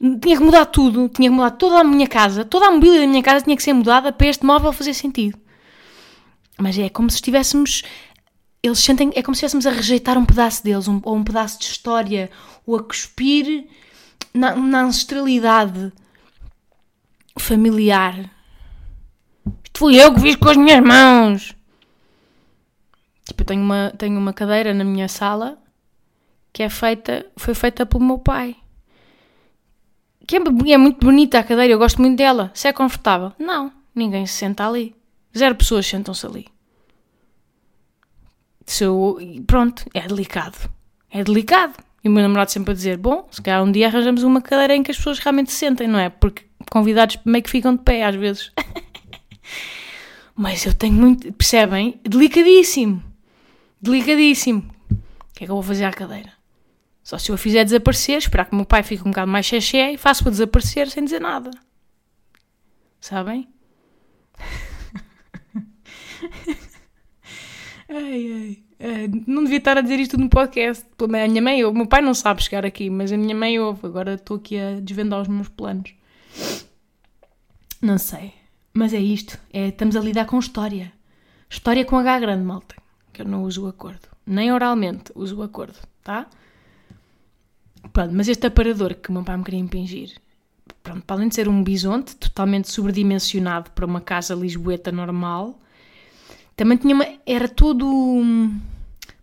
Tinha 0.00 0.36
que 0.36 0.42
mudar 0.42 0.66
tudo, 0.66 1.08
tinha 1.08 1.28
que 1.28 1.34
mudar 1.34 1.50
toda 1.52 1.80
a 1.80 1.84
minha 1.84 2.06
casa, 2.06 2.44
toda 2.44 2.66
a 2.66 2.70
mobília 2.70 3.00
da 3.00 3.06
minha 3.06 3.22
casa 3.22 3.44
tinha 3.44 3.56
que 3.56 3.62
ser 3.62 3.72
mudada 3.72 4.12
para 4.12 4.28
este 4.28 4.46
móvel 4.46 4.72
fazer 4.72 4.94
sentido. 4.94 5.36
Mas 6.56 6.78
é 6.78 6.88
como 6.88 7.10
se 7.10 7.16
estivéssemos. 7.16 7.82
Eles 8.62 8.78
sentem. 8.78 9.10
É 9.14 9.22
como 9.22 9.34
se 9.34 9.44
estivéssemos 9.44 9.66
a 9.66 9.70
rejeitar 9.70 10.16
um 10.16 10.24
pedaço 10.24 10.62
deles, 10.62 10.86
um, 10.86 11.00
ou 11.02 11.16
um 11.16 11.24
pedaço 11.24 11.58
de 11.58 11.66
história, 11.66 12.30
ou 12.66 12.76
a 12.76 12.82
cuspir 12.82 13.66
na, 14.32 14.54
na 14.54 14.82
ancestralidade 14.82 15.92
familiar. 17.38 18.30
Isto 19.64 19.78
fui 19.78 19.96
eu 19.96 20.14
que 20.14 20.20
fiz 20.20 20.36
com 20.36 20.48
as 20.48 20.56
minhas 20.56 20.82
mãos. 20.82 21.54
Tipo, 23.24 23.42
eu 23.42 23.46
tenho 23.46 23.62
uma, 23.62 23.92
tenho 23.96 24.18
uma 24.18 24.32
cadeira 24.32 24.72
na 24.72 24.84
minha 24.84 25.08
sala 25.08 25.58
que 26.52 26.62
é 26.62 26.68
feita, 26.68 27.26
foi 27.36 27.54
feita 27.54 27.84
pelo 27.84 28.02
meu 28.04 28.18
pai. 28.18 28.56
Que 30.28 30.36
é, 30.36 30.40
é 30.74 30.76
muito 30.76 31.06
bonita 31.06 31.38
a 31.38 31.42
cadeira, 31.42 31.72
eu 31.72 31.78
gosto 31.78 32.02
muito 32.02 32.18
dela. 32.18 32.50
Se 32.52 32.68
é 32.68 32.72
confortável? 32.74 33.32
Não, 33.38 33.72
ninguém 33.94 34.26
se 34.26 34.34
senta 34.34 34.68
ali. 34.68 34.94
Zero 35.36 35.54
pessoas 35.54 35.86
sentam-se 35.86 36.26
ali. 36.26 36.46
Se 38.66 38.84
eu, 38.84 39.18
pronto, 39.46 39.86
é 39.94 40.06
delicado. 40.06 40.70
É 41.10 41.24
delicado. 41.24 41.72
E 42.04 42.08
o 42.10 42.12
meu 42.12 42.22
namorado 42.22 42.50
sempre 42.50 42.72
a 42.72 42.74
dizer: 42.74 42.98
Bom, 42.98 43.26
se 43.30 43.40
calhar 43.40 43.64
um 43.64 43.72
dia 43.72 43.86
arranjamos 43.86 44.22
uma 44.22 44.42
cadeira 44.42 44.76
em 44.76 44.82
que 44.82 44.90
as 44.90 44.98
pessoas 44.98 45.18
realmente 45.18 45.50
se 45.50 45.56
sentem, 45.56 45.88
não 45.88 45.98
é? 45.98 46.10
Porque 46.10 46.44
convidados 46.70 47.18
meio 47.24 47.42
que 47.42 47.50
ficam 47.50 47.74
de 47.74 47.82
pé 47.82 48.04
às 48.04 48.14
vezes. 48.14 48.52
Mas 50.36 50.66
eu 50.66 50.74
tenho 50.74 50.92
muito. 50.92 51.32
Percebem? 51.32 51.98
Delicadíssimo. 52.04 53.02
Delicadíssimo. 53.80 54.70
O 54.90 55.34
que 55.34 55.44
é 55.44 55.46
que 55.46 55.50
eu 55.50 55.56
vou 55.56 55.62
fazer 55.62 55.86
à 55.86 55.90
cadeira? 55.90 56.37
Só 57.08 57.16
se 57.16 57.30
eu 57.30 57.36
a 57.36 57.38
fizer 57.38 57.64
desaparecer, 57.64 58.18
esperar 58.18 58.44
que 58.44 58.52
o 58.52 58.56
meu 58.56 58.66
pai 58.66 58.82
fique 58.82 59.00
um 59.00 59.10
bocado 59.10 59.32
mais 59.32 59.46
xexé 59.46 59.92
e 59.92 59.96
faço 59.96 60.22
para 60.22 60.30
desaparecer 60.30 60.90
sem 60.90 61.02
dizer 61.02 61.22
nada. 61.22 61.50
Sabem? 63.00 63.48
ai, 67.88 68.58
ai. 68.78 69.10
não 69.26 69.42
devia 69.42 69.56
estar 69.56 69.78
a 69.78 69.80
dizer 69.80 69.98
isto 69.98 70.18
no 70.18 70.28
podcast. 70.28 70.84
A 71.02 71.06
minha 71.06 71.40
mãe, 71.40 71.64
o 71.64 71.72
meu 71.72 71.86
pai 71.86 72.02
não 72.02 72.12
sabe 72.12 72.42
chegar 72.42 72.66
aqui, 72.66 72.90
mas 72.90 73.10
a 73.10 73.16
minha 73.16 73.34
mãe 73.34 73.58
ouve. 73.58 73.86
Agora 73.86 74.16
estou 74.16 74.36
aqui 74.36 74.58
a 74.58 74.78
desvendar 74.78 75.22
os 75.22 75.28
meus 75.28 75.48
planos. 75.48 75.94
Não 77.80 77.96
sei. 77.96 78.34
Mas 78.74 78.92
é 78.92 79.00
isto. 79.00 79.40
É, 79.50 79.68
estamos 79.68 79.96
a 79.96 80.00
lidar 80.00 80.26
com 80.26 80.38
história. 80.38 80.92
História 81.48 81.86
com 81.86 81.96
H 81.96 82.20
grande, 82.20 82.44
malta. 82.44 82.76
Que 83.14 83.22
eu 83.22 83.26
não 83.26 83.44
uso 83.44 83.64
o 83.64 83.66
acordo. 83.66 84.08
Nem 84.26 84.52
oralmente 84.52 85.10
uso 85.14 85.38
o 85.38 85.42
acordo, 85.42 85.78
tá? 86.04 86.28
Pronto, 87.92 88.14
mas 88.14 88.28
este 88.28 88.46
aparador 88.46 88.94
que 88.94 89.10
o 89.10 89.12
meu 89.12 89.24
pai 89.24 89.36
me 89.36 89.44
queria 89.44 89.60
impingir, 89.60 90.12
pronto, 90.82 91.04
para 91.04 91.16
além 91.16 91.28
de 91.28 91.34
ser 91.34 91.48
um 91.48 91.62
bisonte 91.62 92.16
totalmente 92.16 92.70
sobredimensionado 92.70 93.70
para 93.72 93.86
uma 93.86 94.00
casa 94.00 94.34
lisboeta 94.34 94.92
normal, 94.92 95.58
também 96.56 96.76
tinha 96.76 96.94
uma, 96.94 97.06
era 97.26 97.48
tudo, 97.48 97.86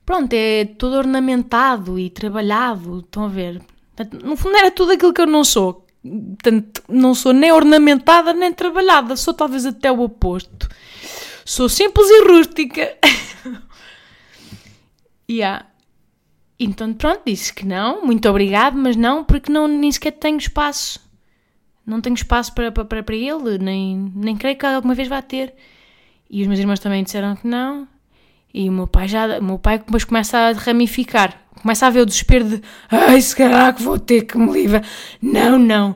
pronto, 0.06 0.34
é 0.34 0.66
todo 0.66 0.94
ornamentado 0.96 2.00
e 2.00 2.10
trabalhado, 2.10 3.00
estão 3.00 3.26
a 3.26 3.28
ver? 3.28 3.62
No 4.24 4.36
fundo 4.36 4.58
era 4.58 4.72
tudo 4.72 4.92
aquilo 4.92 5.14
que 5.14 5.22
eu 5.22 5.28
não 5.28 5.44
sou, 5.44 5.86
Portanto, 6.06 6.84
não 6.88 7.16
sou 7.16 7.34
nem 7.34 7.52
ornamentada 7.52 8.32
nem 8.32 8.54
trabalhada, 8.54 9.16
sou 9.16 9.34
talvez 9.34 9.66
até 9.66 9.92
o 9.92 10.02
oposto. 10.02 10.70
Sou 11.44 11.68
simples 11.68 12.08
e 12.10 12.24
rústica. 12.24 12.96
yeah. 15.30 15.66
Então, 16.60 16.94
pronto, 16.94 17.22
disse 17.26 17.54
que 17.54 17.66
não, 17.66 18.06
muito 18.06 18.30
obrigado, 18.30 18.78
mas 18.78 18.96
não, 18.96 19.24
porque 19.24 19.52
não, 19.52 19.68
nem 19.68 19.92
sequer 19.92 20.12
tenho 20.12 20.38
espaço. 20.38 21.00
Não 21.86 22.02
tenho 22.02 22.16
espaço 22.16 22.54
para, 22.54 22.72
para, 22.72 23.04
para 23.04 23.16
ele, 23.16 23.58
nem, 23.60 24.12
nem 24.16 24.36
creio 24.36 24.58
que 24.58 24.66
alguma 24.66 24.96
vez 24.96 25.08
vá 25.08 25.22
ter. 25.22 25.54
E 26.30 26.42
os 26.42 26.48
meus 26.48 26.60
irmãos 26.60 26.80
também 26.80 27.04
disseram 27.04 27.36
que 27.36 27.48
não. 27.48 27.88
E 28.54 28.70
o 28.70 28.72
meu 28.72 28.88
pai 28.88 29.08
já, 29.08 29.40
o 29.40 29.44
meu 29.44 29.60
pai 29.60 29.80
depois 29.80 30.04
começa 30.04 30.38
a 30.38 30.52
ramificar 30.54 31.46
começa 31.66 31.88
a 31.88 31.90
ver 31.90 32.02
o 32.02 32.06
desespero 32.06 32.46
de 32.46 32.62
ai, 32.92 33.20
se 33.20 33.36
que 33.36 33.44
vou 33.82 33.98
ter 33.98 34.22
que 34.22 34.38
me 34.38 34.52
livrar. 34.52 34.84
Não, 35.20 35.58
não. 35.58 35.96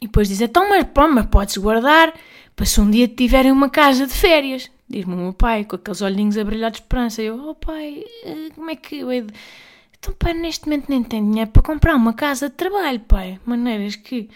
E 0.00 0.06
depois 0.06 0.28
diz, 0.28 0.40
então, 0.40 0.68
mas, 0.68 0.84
pô, 0.84 1.06
mas 1.08 1.26
podes 1.26 1.58
guardar 1.58 2.14
para 2.56 2.64
se 2.64 2.80
um 2.80 2.90
dia 2.90 3.06
tiverem 3.06 3.52
uma 3.52 3.68
casa 3.68 4.06
de 4.06 4.14
férias. 4.14 4.70
Diz-me 4.88 5.14
o 5.14 5.18
meu 5.18 5.32
pai, 5.34 5.64
com 5.64 5.76
aqueles 5.76 6.00
olhinhos 6.00 6.38
a 6.38 6.44
brilhar 6.44 6.70
de 6.70 6.78
esperança. 6.78 7.20
Eu, 7.20 7.50
oh 7.50 7.54
pai, 7.54 8.02
eh, 8.24 8.48
como 8.54 8.70
é 8.70 8.76
que 8.76 8.96
eu. 9.00 9.12
Então, 9.12 10.14
pai, 10.18 10.32
neste 10.32 10.64
momento 10.64 10.88
nem 10.88 11.02
tenho 11.04 11.28
dinheiro 11.30 11.50
para 11.50 11.62
comprar 11.62 11.94
uma 11.94 12.14
casa 12.14 12.48
de 12.48 12.54
trabalho, 12.54 13.00
pai. 13.00 13.38
Maneiras 13.44 13.96
que, 13.96 14.30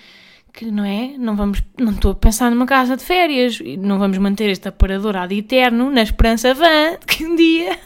que 0.53 0.71
não 0.71 0.85
é? 0.85 1.17
Não 1.17 1.35
vamos, 1.35 1.63
não 1.79 1.93
estou 1.93 2.11
a 2.11 2.15
pensar 2.15 2.51
numa 2.51 2.67
casa 2.67 2.95
de 2.97 3.03
férias. 3.03 3.59
Não 3.79 3.99
vamos 3.99 4.19
manter 4.19 4.51
este 4.51 4.69
aparador 4.69 5.17
ad 5.17 5.35
eterno 5.35 5.91
na 5.91 6.03
esperança 6.03 6.53
vã 6.53 6.99
de 7.01 7.07
que 7.07 7.25
um 7.25 7.35
dia 7.35 7.79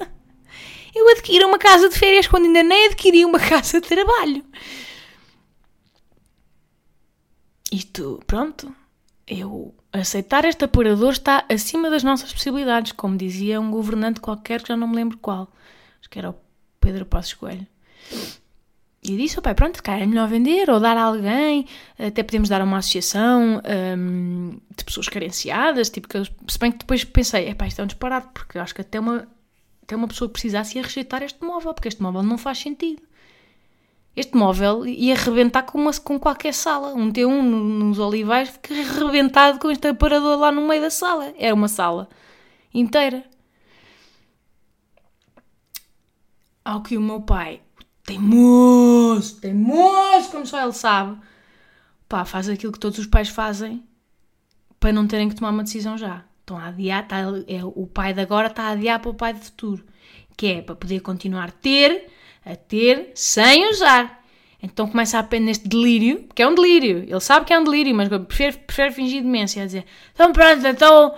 eu 0.97 1.09
adquiro 1.11 1.47
uma 1.47 1.59
casa 1.59 1.89
de 1.89 1.97
férias 1.97 2.27
quando 2.27 2.47
ainda 2.47 2.63
nem 2.63 2.87
adquiri 2.87 3.25
uma 3.25 3.39
casa 3.41 3.81
de 3.81 3.87
trabalho. 3.87 4.45
Isto, 7.71 8.21
pronto, 8.27 8.75
eu 9.27 9.75
aceitar 10.01 10.45
este 10.45 10.65
apurador 10.65 11.13
está 11.13 11.45
acima 11.49 11.89
das 11.89 12.03
nossas 12.03 12.33
possibilidades, 12.33 12.93
como 12.93 13.17
dizia 13.17 13.61
um 13.61 13.71
governante 13.71 14.21
qualquer 14.21 14.63
que 14.63 14.69
já 14.69 14.77
não 14.77 14.89
me 14.89 14.97
lembro 14.97 15.19
qual. 15.19 15.49
Acho 16.01 16.11
que 16.11 16.19
era 16.19 16.31
o 16.31 16.37
Pedro 16.81 17.07
Passos 17.07 17.35
Coelho. 17.35 17.67
E 19.03 19.17
disse, 19.17 19.39
oh 19.39 19.43
pai, 19.43 19.55
pronto, 19.55 19.83
cá 19.83 19.99
é 19.99 20.07
melhor 20.07 20.27
vender 20.29 20.71
ou 20.71 20.81
dar 20.81 20.97
a 20.97 21.03
alguém, 21.03 21.67
até 21.99 22.23
podemos 22.23 22.49
dar 22.49 22.63
a 22.63 22.65
uma 22.65 22.79
associação 22.79 23.61
um, 23.99 24.59
de 24.75 24.83
pessoas 24.83 25.09
carenciadas, 25.11 25.91
tipo, 25.91 26.09
que, 26.09 26.23
se 26.25 26.59
bem 26.59 26.73
que 26.73 26.79
depois 26.79 27.05
pensei, 27.05 27.49
é 27.49 27.55
pá, 27.55 27.67
isto 27.67 27.81
é 27.81 27.85
um 27.85 27.87
disparate, 27.87 28.29
porque 28.33 28.59
acho 28.59 28.75
que 28.75 28.81
até 28.81 28.99
uma 28.99 29.29
até 29.85 29.95
uma 29.95 30.09
pessoa 30.09 30.29
que 30.29 30.33
precisasse 30.33 30.79
ia 30.79 30.83
rejeitar 30.83 31.23
este 31.23 31.45
móvel, 31.45 31.75
porque 31.75 31.89
este 31.89 32.03
móvel 32.03 32.23
não 32.23 32.39
faz 32.39 32.59
sentido. 32.59 33.03
Este 34.17 34.37
móvel 34.37 34.87
ia 34.87 35.15
arrebentar 35.15 35.65
com, 35.65 35.79
uma, 35.79 35.93
com 35.93 36.19
qualquer 36.21 36.55
sala. 36.55 36.95
Um 36.95 37.13
T1 37.13 37.43
nos 37.43 37.99
olivais 37.99 38.49
fica 38.49 38.73
arrebentado 38.73 39.59
com 39.59 39.71
este 39.71 39.89
aparador 39.89 40.39
lá 40.39 40.53
no 40.53 40.69
meio 40.69 40.83
da 40.83 40.91
sala. 40.91 41.35
Era 41.37 41.55
uma 41.55 41.67
sala 41.67 42.09
inteira. 42.73 43.25
Ao 46.65 46.83
que 46.83 46.97
o 46.97 47.01
meu 47.01 47.21
pai, 47.21 47.61
teimoso, 48.05 49.41
teimoso, 49.41 50.31
como 50.31 50.47
só 50.47 50.63
ele 50.63 50.73
sabe, 50.73 51.19
pá, 52.09 52.25
faz 52.25 52.49
aquilo 52.49 52.73
que 52.73 52.79
todos 52.79 52.99
os 52.99 53.07
pais 53.07 53.29
fazem 53.29 53.83
para 54.79 54.93
não 54.93 55.07
terem 55.07 55.29
que 55.29 55.35
tomar 55.35 55.51
uma 55.51 55.65
decisão 55.65 55.99
já. 55.99 56.25
Estão 56.41 56.59
a 56.59 56.67
adiar, 56.67 57.09
tá, 57.09 57.21
é, 57.49 57.65
o 57.65 57.87
pai 57.87 58.13
de 58.13 58.21
agora 58.21 58.49
está 58.49 58.65
a 58.65 58.71
adiar 58.71 59.01
para 59.01 59.11
o 59.11 59.15
pai 59.15 59.33
do 59.33 59.41
futuro, 59.41 59.85
que 60.37 60.47
é 60.47 60.63
para 60.63 60.75
poder 60.75 61.01
continuar 61.01 61.49
a 61.49 61.53
ter, 61.53 62.11
a 62.45 62.55
ter, 62.57 63.13
sem 63.15 63.71
usar. 63.71 64.23
Então 64.63 64.89
começa 64.89 65.19
a 65.19 65.21
apenas 65.21 65.47
neste 65.47 65.69
delírio, 65.69 66.27
que 66.35 66.43
é 66.43 66.49
um 66.49 66.55
delírio, 66.55 67.05
ele 67.07 67.21
sabe 67.21 67.45
que 67.45 67.53
é 67.53 67.59
um 67.59 67.65
delírio, 67.65 67.95
mas 67.95 68.09
prefere, 68.09 68.57
prefere 68.57 68.93
fingir 68.93 69.23
demência, 69.23 69.63
a 69.63 69.67
dizer, 69.67 69.85
então 70.15 70.33
pronto, 70.33 70.67
então 70.67 71.15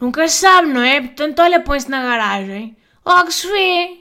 nunca 0.00 0.28
sabe, 0.28 0.68
não 0.68 0.80
é? 0.80 1.00
Portanto, 1.00 1.40
olha, 1.40 1.58
põe-se 1.60 1.90
na 1.90 2.00
garagem, 2.02 2.76
logo 3.04 3.32
se 3.32 3.48
vê. 3.48 3.98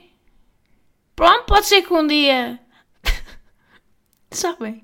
Pronto, 1.15 1.45
pode 1.45 1.65
ser 1.65 1.81
que 1.81 1.93
um 1.93 2.05
dia. 2.05 2.59
Sabem? 4.29 4.83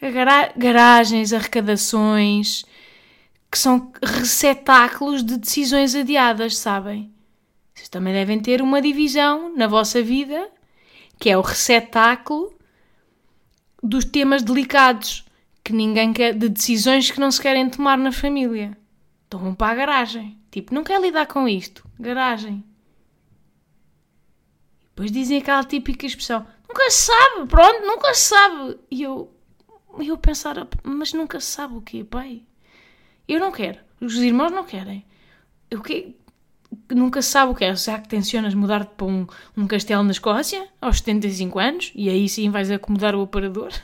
Gara 0.00 0.52
garagens, 0.56 1.32
arrecadações, 1.32 2.64
que 3.50 3.58
são 3.58 3.92
receptáculos 4.02 5.24
de 5.24 5.36
decisões 5.36 5.94
adiadas, 5.94 6.56
sabem? 6.56 7.12
Vocês 7.74 7.88
também 7.88 8.14
devem 8.14 8.40
ter 8.40 8.62
uma 8.62 8.80
divisão 8.80 9.54
na 9.54 9.66
vossa 9.66 10.00
vida 10.00 10.48
que 11.20 11.28
é 11.28 11.36
o 11.36 11.42
receptáculo 11.42 12.52
dos 13.82 14.06
temas 14.06 14.42
delicados 14.42 15.24
que 15.62 15.72
ninguém 15.72 16.14
quer, 16.14 16.34
de 16.34 16.48
decisões 16.48 17.10
que 17.10 17.20
não 17.20 17.30
se 17.30 17.40
querem 17.40 17.68
tomar 17.68 17.98
na 17.98 18.10
família. 18.10 18.76
Vão 19.30 19.54
para 19.54 19.70
a 19.70 19.74
garagem. 19.74 20.38
Tipo, 20.50 20.74
não 20.74 20.82
quer 20.82 21.00
lidar 21.00 21.26
com 21.26 21.46
isto. 21.46 21.86
Garagem. 22.00 22.64
Depois 24.88 25.12
dizem 25.12 25.38
aquela 25.38 25.62
típica 25.62 26.06
expressão: 26.06 26.44
nunca 26.66 26.90
se 26.90 27.06
sabe, 27.06 27.46
pronto, 27.46 27.86
nunca 27.86 28.12
se 28.14 28.22
sabe. 28.22 28.78
E 28.90 29.02
eu, 29.02 29.32
eu 29.98 30.16
pensar, 30.16 30.66
mas 30.82 31.12
nunca 31.12 31.38
se 31.38 31.46
sabe 31.46 31.76
o 31.76 31.82
quê, 31.82 32.02
pai? 32.02 32.42
Eu 33.28 33.38
não 33.38 33.52
quero. 33.52 33.78
Os 34.00 34.16
irmãos 34.16 34.50
não 34.50 34.64
querem. 34.64 35.06
O 35.72 35.82
que 35.82 36.16
Nunca 36.94 37.22
se 37.22 37.30
sabe 37.30 37.52
o 37.52 37.54
que 37.54 37.64
é. 37.64 37.74
Será 37.76 37.98
que 37.98 38.08
tensionas 38.08 38.54
mudar-te 38.54 38.90
para 38.96 39.06
um, 39.06 39.26
um 39.56 39.66
castelo 39.66 40.02
na 40.02 40.10
Escócia 40.10 40.68
aos 40.80 40.98
75 40.98 41.58
anos? 41.58 41.92
E 41.94 42.08
aí 42.08 42.28
sim 42.28 42.50
vais 42.50 42.70
acomodar 42.70 43.14
o 43.14 43.22
aparador? 43.22 43.72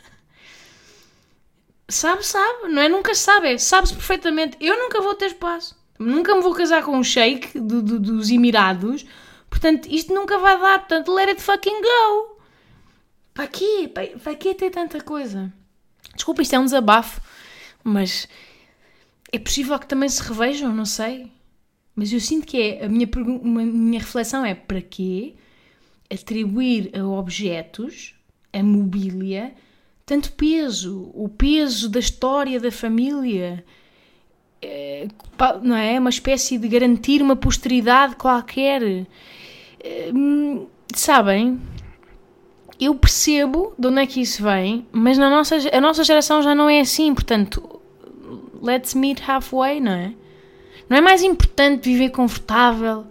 Sabe, 1.89 2.27
sabe. 2.27 2.67
Não 2.69 2.83
é 2.83 2.89
nunca 2.89 3.15
sabe. 3.15 3.53
É, 3.53 3.59
sabe-se 3.59 3.95
perfeitamente. 3.95 4.57
Eu 4.61 4.77
nunca 4.77 5.01
vou 5.01 5.15
ter 5.15 5.27
espaço. 5.27 5.77
Nunca 5.97 6.35
me 6.35 6.43
vou 6.43 6.53
casar 6.53 6.83
com 6.83 6.99
um 6.99 7.05
sheik 7.05 7.61
do, 7.61 7.81
do, 7.81 8.01
dos 8.01 8.29
Emirados 8.29 9.07
Portanto, 9.49 9.87
isto 9.91 10.13
nunca 10.13 10.39
vai 10.39 10.59
dar. 10.61 10.81
Portanto, 10.81 11.13
let 11.13 11.29
it 11.29 11.41
fucking 11.41 11.81
go. 11.81 12.41
Para 13.33 13.47
quê? 13.47 13.91
Para, 13.93 14.19
para 14.19 14.35
quê 14.35 14.55
ter 14.55 14.71
tanta 14.71 15.01
coisa? 15.01 15.53
Desculpa, 16.15 16.43
isto 16.43 16.55
é 16.55 16.59
um 16.59 16.65
desabafo, 16.65 17.21
mas 17.83 18.29
é 19.33 19.39
possível 19.39 19.79
que 19.79 19.87
também 19.87 20.09
se 20.09 20.23
revejam, 20.23 20.73
não 20.73 20.85
sei. 20.85 21.33
Mas 21.97 22.13
eu 22.13 22.21
sinto 22.21 22.47
que 22.47 22.61
é, 22.61 22.85
a 22.85 22.89
minha, 22.91 23.09
a 23.09 23.49
minha 23.49 23.99
reflexão 23.99 24.45
é 24.45 24.55
para 24.55 24.83
quê 24.83 25.35
atribuir 26.13 26.91
a 26.95 27.05
objetos, 27.05 28.15
a 28.53 28.63
mobília, 28.63 29.55
tanto 30.05 30.33
peso, 30.33 31.11
o 31.15 31.29
peso 31.29 31.89
da 31.89 31.99
história 31.99 32.61
da 32.61 32.71
família, 32.71 33.65
é, 34.61 35.09
não 35.63 35.75
é? 35.75 35.99
Uma 35.99 36.11
espécie 36.11 36.59
de 36.59 36.69
garantir 36.69 37.23
uma 37.23 37.35
posteridade 37.35 38.15
qualquer. 38.15 38.83
É, 39.81 40.13
sabem? 40.95 41.59
Eu 42.79 42.95
percebo 42.95 43.73
de 43.79 43.89
onde 43.89 44.03
é 44.03 44.07
que 44.07 44.21
isso 44.21 44.43
vem, 44.43 44.87
mas 44.93 45.17
na 45.17 45.31
nossa, 45.31 45.57
a 45.73 45.81
nossa 45.81 46.05
geração 46.05 46.43
já 46.43 46.55
não 46.55 46.69
é 46.69 46.81
assim, 46.81 47.15
portanto, 47.15 47.81
let's 48.63 48.93
meet 48.93 49.19
halfway, 49.27 49.81
não 49.81 49.93
é? 49.93 50.15
Não 50.89 50.97
é 50.97 51.01
mais 51.01 51.23
importante 51.23 51.89
viver 51.89 52.11
confortável, 52.11 53.05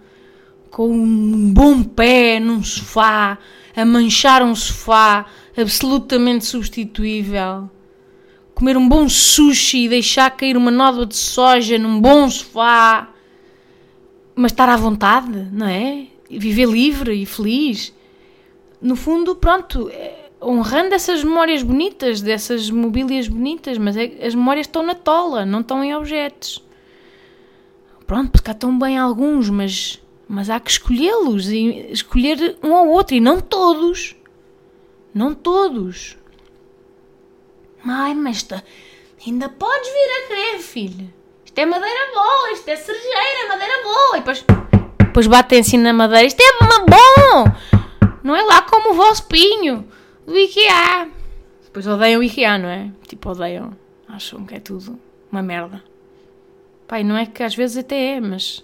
com 0.72 0.90
um 0.90 1.54
bom 1.54 1.84
pé 1.84 2.40
num 2.40 2.64
sofá, 2.64 3.38
a 3.76 3.86
manchar 3.86 4.44
um 4.44 4.56
sofá 4.56 5.26
absolutamente 5.58 6.46
substituível, 6.46 7.70
comer 8.54 8.78
um 8.78 8.88
bom 8.88 9.08
sushi 9.10 9.86
e 9.86 9.90
deixar 9.90 10.32
cair 10.32 10.56
uma 10.56 10.72
nódoa 10.72 11.06
de 11.06 11.16
soja 11.16 11.78
num 11.78 12.00
bom 12.00 12.30
sofá, 12.30 13.10
mas 14.36 14.52
estar 14.52 14.70
à 14.70 14.76
vontade, 14.78 15.48
não 15.52 15.68
é? 15.68 16.08
Viver 16.30 16.68
livre 16.68 17.14
e 17.14 17.26
feliz. 17.26 17.94
No 18.82 18.96
fundo, 18.96 19.36
pronto, 19.36 19.90
é 19.90 20.26
honrando 20.46 20.94
essas 20.94 21.24
memórias 21.24 21.64
bonitas, 21.64 22.22
dessas 22.22 22.70
mobílias 22.70 23.28
bonitas, 23.28 23.78
mas 23.78 23.98
é, 23.98 24.26
as 24.26 24.36
memórias 24.36 24.68
estão 24.68 24.84
na 24.84 24.94
tola, 24.94 25.46
não 25.46 25.62
estão 25.62 25.84
em 25.84 25.96
objetos. 25.96 26.64
Pronto, 28.06 28.32
porque 28.32 28.52
há 28.52 28.54
tão 28.54 28.78
bem 28.78 28.98
alguns, 28.98 29.50
mas, 29.50 30.02
mas 30.28 30.50
há 30.50 30.60
que 30.60 30.70
escolhê-los 30.70 31.50
e 31.50 31.92
escolher 31.92 32.58
um 32.64 32.72
ou 32.72 32.90
outro 32.90 33.16
e 33.16 33.20
não 33.20 33.42
todos. 33.42 34.16
Não 35.14 35.34
todos. 35.34 36.18
Ai, 37.84 38.14
mas 38.14 38.44
tá, 38.44 38.64
ainda 39.26 39.50
podes 39.50 39.88
vir 39.88 40.24
a 40.24 40.28
querer, 40.28 40.60
filho. 40.60 41.14
Isto 41.46 41.60
é 41.60 41.66
madeira 41.66 42.14
boa, 42.14 42.52
isto 42.52 42.68
é 42.68 42.76
cerejeira, 42.76 43.48
madeira 43.48 43.84
boa. 43.84 44.18
E 44.18 44.20
depois, 44.20 44.46
depois 45.00 45.28
batem 45.28 45.60
assim 45.60 45.78
na 45.78 45.94
madeira. 45.94 46.28
Isto 46.28 46.42
é 46.42 46.52
bom! 46.60 47.46
Não 48.24 48.36
é 48.36 48.42
lá 48.42 48.62
como 48.64 48.92
o 48.92 48.94
vosso 48.96 49.28
pinho 49.28 49.88
do 50.26 50.38
IKEA. 50.38 51.10
Depois 51.64 51.86
odeiam 51.88 52.20
o 52.20 52.24
IKEA, 52.24 52.58
não 52.58 52.70
é? 52.70 52.92
Tipo, 53.08 53.30
odeiam. 53.30 53.76
Acham 54.08 54.46
que 54.46 54.56
é 54.56 54.60
tudo 54.60 55.00
uma 55.32 55.42
merda. 55.42 55.84
Pai, 56.88 57.04
não 57.04 57.18
é 57.18 57.26
que 57.26 57.44
às 57.44 57.56
vezes 57.56 57.78
até 57.78 58.16
é, 58.16 58.22
mas. 58.22 58.64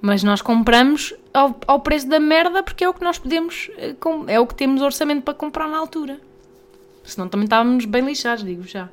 Mas 0.00 0.22
nós 0.22 0.40
compramos 0.40 1.12
ao, 1.34 1.58
ao 1.66 1.80
preço 1.80 2.08
da 2.08 2.20
merda 2.20 2.62
porque 2.62 2.84
é 2.84 2.88
o 2.88 2.94
que 2.94 3.02
nós 3.02 3.18
podemos. 3.18 3.70
Eh, 3.76 3.96
é 4.28 4.38
o 4.38 4.46
que 4.46 4.54
temos 4.54 4.80
orçamento 4.80 5.22
para 5.22 5.34
comprar 5.34 5.68
na 5.68 5.76
altura. 5.76 6.20
Senão 7.02 7.28
também 7.28 7.44
estávamos 7.44 7.84
bem 7.84 8.04
lixados, 8.04 8.44
digo 8.44 8.62
já. 8.62 8.88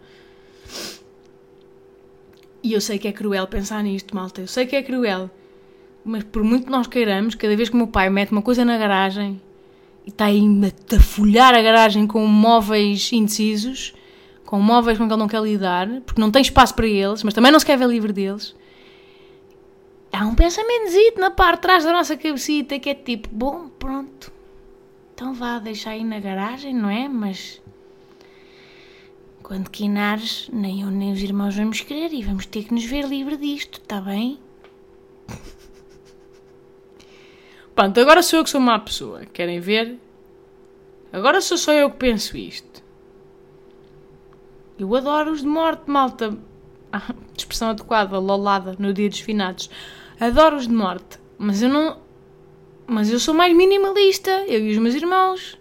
E 2.63 2.73
eu 2.73 2.81
sei 2.81 2.97
que 2.97 3.07
é 3.07 3.11
cruel 3.11 3.45
pensar 3.47 3.83
nisto, 3.83 4.15
malta. 4.15 4.41
Eu 4.41 4.47
sei 4.47 4.65
que 4.65 4.75
é 4.75 4.81
cruel. 4.81 5.29
Mas 6.03 6.23
por 6.23 6.43
muito 6.43 6.65
que 6.65 6.71
nós 6.71 6.87
queiramos, 6.87 7.35
cada 7.35 7.55
vez 7.55 7.69
que 7.69 7.75
o 7.75 7.77
meu 7.77 7.87
pai 7.87 8.09
mete 8.09 8.31
uma 8.31 8.41
coisa 8.41 8.63
na 8.63 8.77
garagem 8.77 9.41
e 10.05 10.09
está 10.09 10.25
aí 10.25 10.43
a 10.95 10.99
folhar 10.99 11.53
a 11.53 11.61
garagem 11.61 12.05
com 12.05 12.25
móveis 12.27 13.11
indecisos, 13.11 13.94
com 14.45 14.59
móveis 14.59 14.97
com 14.97 15.07
que 15.07 15.13
ele 15.13 15.19
não 15.19 15.27
quer 15.27 15.41
lidar, 15.41 15.87
porque 16.05 16.21
não 16.21 16.31
tem 16.31 16.41
espaço 16.41 16.73
para 16.75 16.87
eles, 16.87 17.23
mas 17.23 17.33
também 17.33 17.51
não 17.51 17.59
se 17.59 17.65
quer 17.65 17.77
ver 17.77 17.87
livre 17.87 18.13
deles. 18.13 18.55
Há 20.11 20.25
um 20.25 20.35
pensamento 20.35 21.19
na 21.19 21.31
parte 21.31 21.57
de 21.57 21.61
trás 21.61 21.83
da 21.83 21.91
nossa 21.91 22.15
cabecita 22.15 22.79
que 22.79 22.89
é 22.89 22.95
tipo, 22.95 23.27
bom, 23.31 23.67
pronto, 23.67 24.31
então 25.13 25.33
vá, 25.33 25.59
deixar 25.59 25.91
aí 25.91 26.03
na 26.03 26.19
garagem, 26.19 26.73
não 26.73 26.89
é? 26.89 27.07
Mas 27.07 27.61
quando 29.41 29.69
quinares, 29.69 30.49
nem 30.51 30.81
eu 30.81 30.91
nem 30.91 31.11
os 31.11 31.21
irmãos 31.21 31.55
vamos 31.55 31.81
querer 31.81 32.13
e 32.13 32.23
vamos 32.23 32.45
ter 32.45 32.63
que 32.63 32.73
nos 32.73 32.85
ver 32.85 33.05
livre 33.05 33.37
disto, 33.37 33.79
está 33.79 33.99
bem? 34.01 34.39
Pronto, 37.75 37.99
agora 37.99 38.23
sou 38.23 38.39
eu 38.39 38.43
que 38.45 38.49
sou 38.49 38.61
má 38.61 38.79
pessoa. 38.79 39.25
Querem 39.25 39.59
ver? 39.59 39.99
Agora 41.11 41.41
sou 41.41 41.57
só 41.57 41.73
eu 41.73 41.91
que 41.91 41.97
penso 41.97 42.37
isto. 42.37 42.81
Eu 44.77 44.93
adoro 44.95 45.31
os 45.31 45.41
de 45.41 45.47
morte, 45.47 45.89
malta. 45.89 46.37
Ah, 46.91 47.13
expressão 47.37 47.69
adequada, 47.69 48.19
lolada, 48.19 48.75
no 48.77 48.93
dia 48.93 49.09
dos 49.09 49.19
finados. 49.19 49.69
Adoro 50.19 50.57
os 50.57 50.67
de 50.67 50.73
morte. 50.73 51.19
Mas 51.37 51.61
eu 51.61 51.69
não. 51.69 51.99
Mas 52.87 53.09
eu 53.09 53.19
sou 53.19 53.33
mais 53.33 53.55
minimalista, 53.55 54.29
eu 54.47 54.59
e 54.59 54.71
os 54.71 54.77
meus 54.77 54.95
irmãos. 54.95 55.57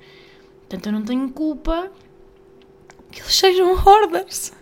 Portanto, 0.61 0.87
eu 0.87 0.93
não 0.93 1.03
tenho 1.03 1.31
culpa 1.31 1.91
que 3.11 3.21
eles 3.21 3.35
sejam 3.35 3.73
hordas. 3.87 4.53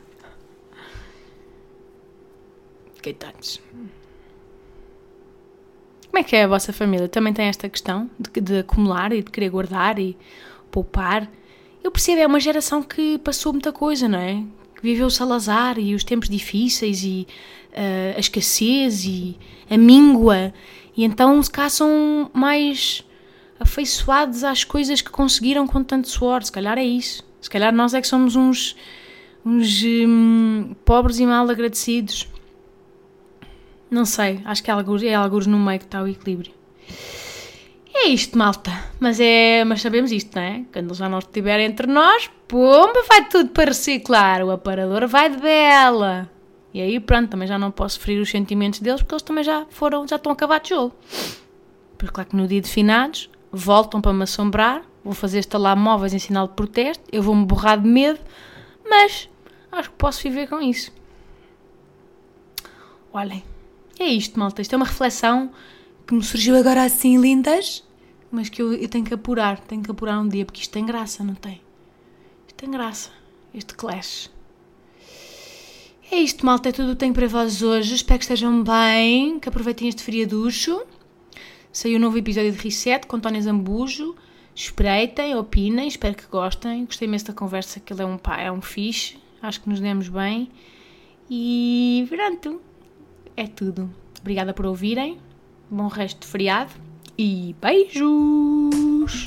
Coitados. 3.03 3.61
Como 6.07 6.21
é 6.21 6.23
que 6.23 6.37
é 6.37 6.45
a 6.45 6.47
vossa 6.47 6.75
família? 6.75 7.09
Também 7.09 7.33
tem 7.33 7.47
esta 7.47 7.69
questão 7.71 8.11
de, 8.19 8.41
de 8.41 8.59
acumular 8.59 9.12
e 9.12 9.23
de 9.23 9.31
querer 9.31 9.49
guardar 9.49 9.99
e 9.99 10.17
poupar? 10.71 11.29
Eu 11.83 11.90
percebo, 11.90 12.21
é 12.21 12.27
uma 12.27 12.38
geração 12.38 12.83
que 12.83 13.18
passou 13.18 13.53
muita 13.53 13.73
coisa, 13.73 14.09
não 14.09 14.18
é? 14.18 14.42
Que 14.77 14.83
viveu 14.83 15.07
o 15.07 15.11
Salazar 15.11 15.79
e 15.79 15.95
os 15.95 16.05
tempos 16.05 16.29
difíceis 16.29 17.03
e 17.03 17.27
uh, 17.73 18.16
a 18.16 18.21
escassez 18.21 19.05
e 19.05 19.37
a 19.68 19.77
míngua. 19.77 20.55
E 20.97 21.05
então 21.05 21.42
se 21.42 21.51
cá 21.51 21.68
são 21.68 22.31
mais 22.33 23.05
afeiçoados 23.59 24.45
às 24.45 24.64
coisas 24.64 25.01
que 25.01 25.11
conseguiram 25.11 25.66
com 25.66 25.83
tanto 25.83 26.09
suor. 26.09 26.42
Se 26.45 26.53
calhar 26.53 26.79
é 26.79 26.85
isso. 26.85 27.25
Se 27.40 27.51
calhar 27.51 27.75
nós 27.75 27.95
é 27.95 28.01
que 28.01 28.07
somos 28.07 28.37
uns, 28.37 28.77
uns 29.45 29.83
hum, 29.85 30.75
pobres 30.85 31.18
e 31.18 31.27
mal 31.27 31.49
agradecidos. 31.51 32.29
Não 33.90 34.05
sei, 34.05 34.40
acho 34.45 34.62
que 34.62 34.71
é 34.71 34.75
alguns, 34.75 35.03
é 35.03 35.14
alguns 35.14 35.47
no 35.47 35.59
meio 35.59 35.81
que 35.81 35.85
está 35.85 36.03
o 36.03 36.09
equilíbrio. 36.09 36.53
É 37.94 38.09
isto, 38.09 38.38
malta. 38.38 38.70
Mas 38.98 39.20
é, 39.20 39.64
mas 39.64 39.83
sabemos 39.83 40.11
isto, 40.11 40.35
não 40.35 40.42
é? 40.42 40.64
Quando 40.72 40.94
já 40.94 41.09
não 41.09 41.18
estiver 41.18 41.61
entre 41.61 41.87
nós, 41.87 42.31
pumba, 42.48 43.02
vai 43.07 43.28
tudo 43.28 43.50
para 43.50 43.66
reciclar. 43.66 44.42
O 44.42 44.50
aparador 44.50 45.07
vai 45.07 45.28
de 45.28 45.37
bela. 45.37 46.31
E 46.72 46.81
aí, 46.81 46.98
pronto, 46.98 47.31
também 47.31 47.46
já 47.46 47.59
não 47.59 47.70
posso 47.70 48.00
ferir 48.00 48.20
os 48.20 48.31
sentimentos 48.31 48.81
deles 48.81 49.02
porque 49.02 49.14
eles 49.14 49.22
também 49.22 49.44
já 49.44 49.66
foram, 49.68 50.09
já 50.09 50.16
estão 50.16 50.33
acabados 50.33 50.68
de 50.68 50.74
jogo. 50.74 50.94
Pois 51.98 52.11
claro 52.11 52.31
que 52.31 52.37
no 52.37 52.48
dia 52.48 52.61
de 52.62 52.70
finados 52.70 53.31
voltam 53.52 54.00
para 54.00 54.12
me 54.12 54.22
assombrar, 54.22 54.83
vou 55.05 55.12
fazer 55.12 55.40
estalar 55.40 55.76
móveis 55.76 56.14
em 56.14 56.18
sinal 56.18 56.48
de 56.48 56.55
protesto, 56.55 57.05
eu 57.12 57.22
vou-me 57.22 57.44
borrar 57.44 57.78
de 57.78 57.87
medo, 57.87 58.18
mas 58.88 59.28
acho 59.70 59.90
que 59.90 59.96
posso 59.96 60.22
viver 60.22 60.48
com 60.48 60.61
isso. 60.62 60.90
Olhem, 63.12 63.44
é 63.98 64.07
isto, 64.07 64.38
malta. 64.38 64.62
Isto 64.62 64.72
é 64.72 64.76
uma 64.76 64.87
reflexão 64.87 65.50
que 66.07 66.15
me 66.15 66.23
surgiu 66.23 66.57
agora 66.57 66.83
assim, 66.83 67.19
lindas, 67.19 67.85
mas 68.31 68.49
que 68.49 68.61
eu, 68.62 68.73
eu 68.73 68.88
tenho 68.88 69.05
que 69.05 69.15
apurar. 69.15 69.61
Tenho 69.61 69.83
que 69.83 69.91
apurar 69.91 70.21
um 70.21 70.29
dia, 70.29 70.45
porque 70.45 70.61
isto 70.61 70.73
tem 70.73 70.85
graça, 70.85 71.23
não 71.23 71.35
tem? 71.35 71.61
Isto 72.47 72.57
tem 72.57 72.71
graça. 72.71 73.11
Este 73.55 73.75
clash. 73.75 74.31
É 76.11 76.17
isto, 76.17 76.45
malta. 76.45 76.69
É 76.69 76.73
tudo 76.73 76.91
o 76.91 76.93
que 76.93 77.01
tenho 77.01 77.15
para 77.15 77.27
vós 77.27 77.62
hoje. 77.62 77.95
Espero 77.95 78.19
que 78.19 78.25
estejam 78.25 78.62
bem, 78.62 79.38
que 79.38 79.49
aproveitem 79.49 79.88
este 79.88 80.03
friaducho. 80.03 80.83
Saiu 81.73 81.97
um 81.97 82.01
novo 82.01 82.19
episódio 82.19 82.53
de 82.53 82.59
Reset 82.59 83.07
com 83.07 83.19
Tony 83.19 83.41
Zambujo. 83.41 84.15
Espreitem, 84.55 85.35
opinem, 85.37 85.88
espero 85.88 86.15
que 86.15 86.27
gostem. 86.27 86.85
Gostei 86.85 87.09
imenso 87.09 87.27
da 87.27 87.33
conversa, 87.33 87.81
que 87.81 87.93
ele 87.93 88.03
é 88.03 88.05
um 88.05 88.19
pá, 88.19 88.41
é 88.41 88.53
um 88.53 88.61
fixe. 88.61 89.17
Acho 89.41 89.62
que 89.62 89.69
nos 89.69 89.81
demos 89.81 90.09
bem. 90.09 90.51
E 91.31 92.07
pronto, 92.11 92.61
é 93.35 93.47
tudo. 93.47 93.91
Obrigada 94.21 94.53
por 94.53 94.67
ouvirem. 94.67 95.19
Bom 95.74 95.88
resto 95.88 96.20
de 96.20 96.26
feriado 96.26 96.70
e 97.16 97.56
beijos! 97.58 99.24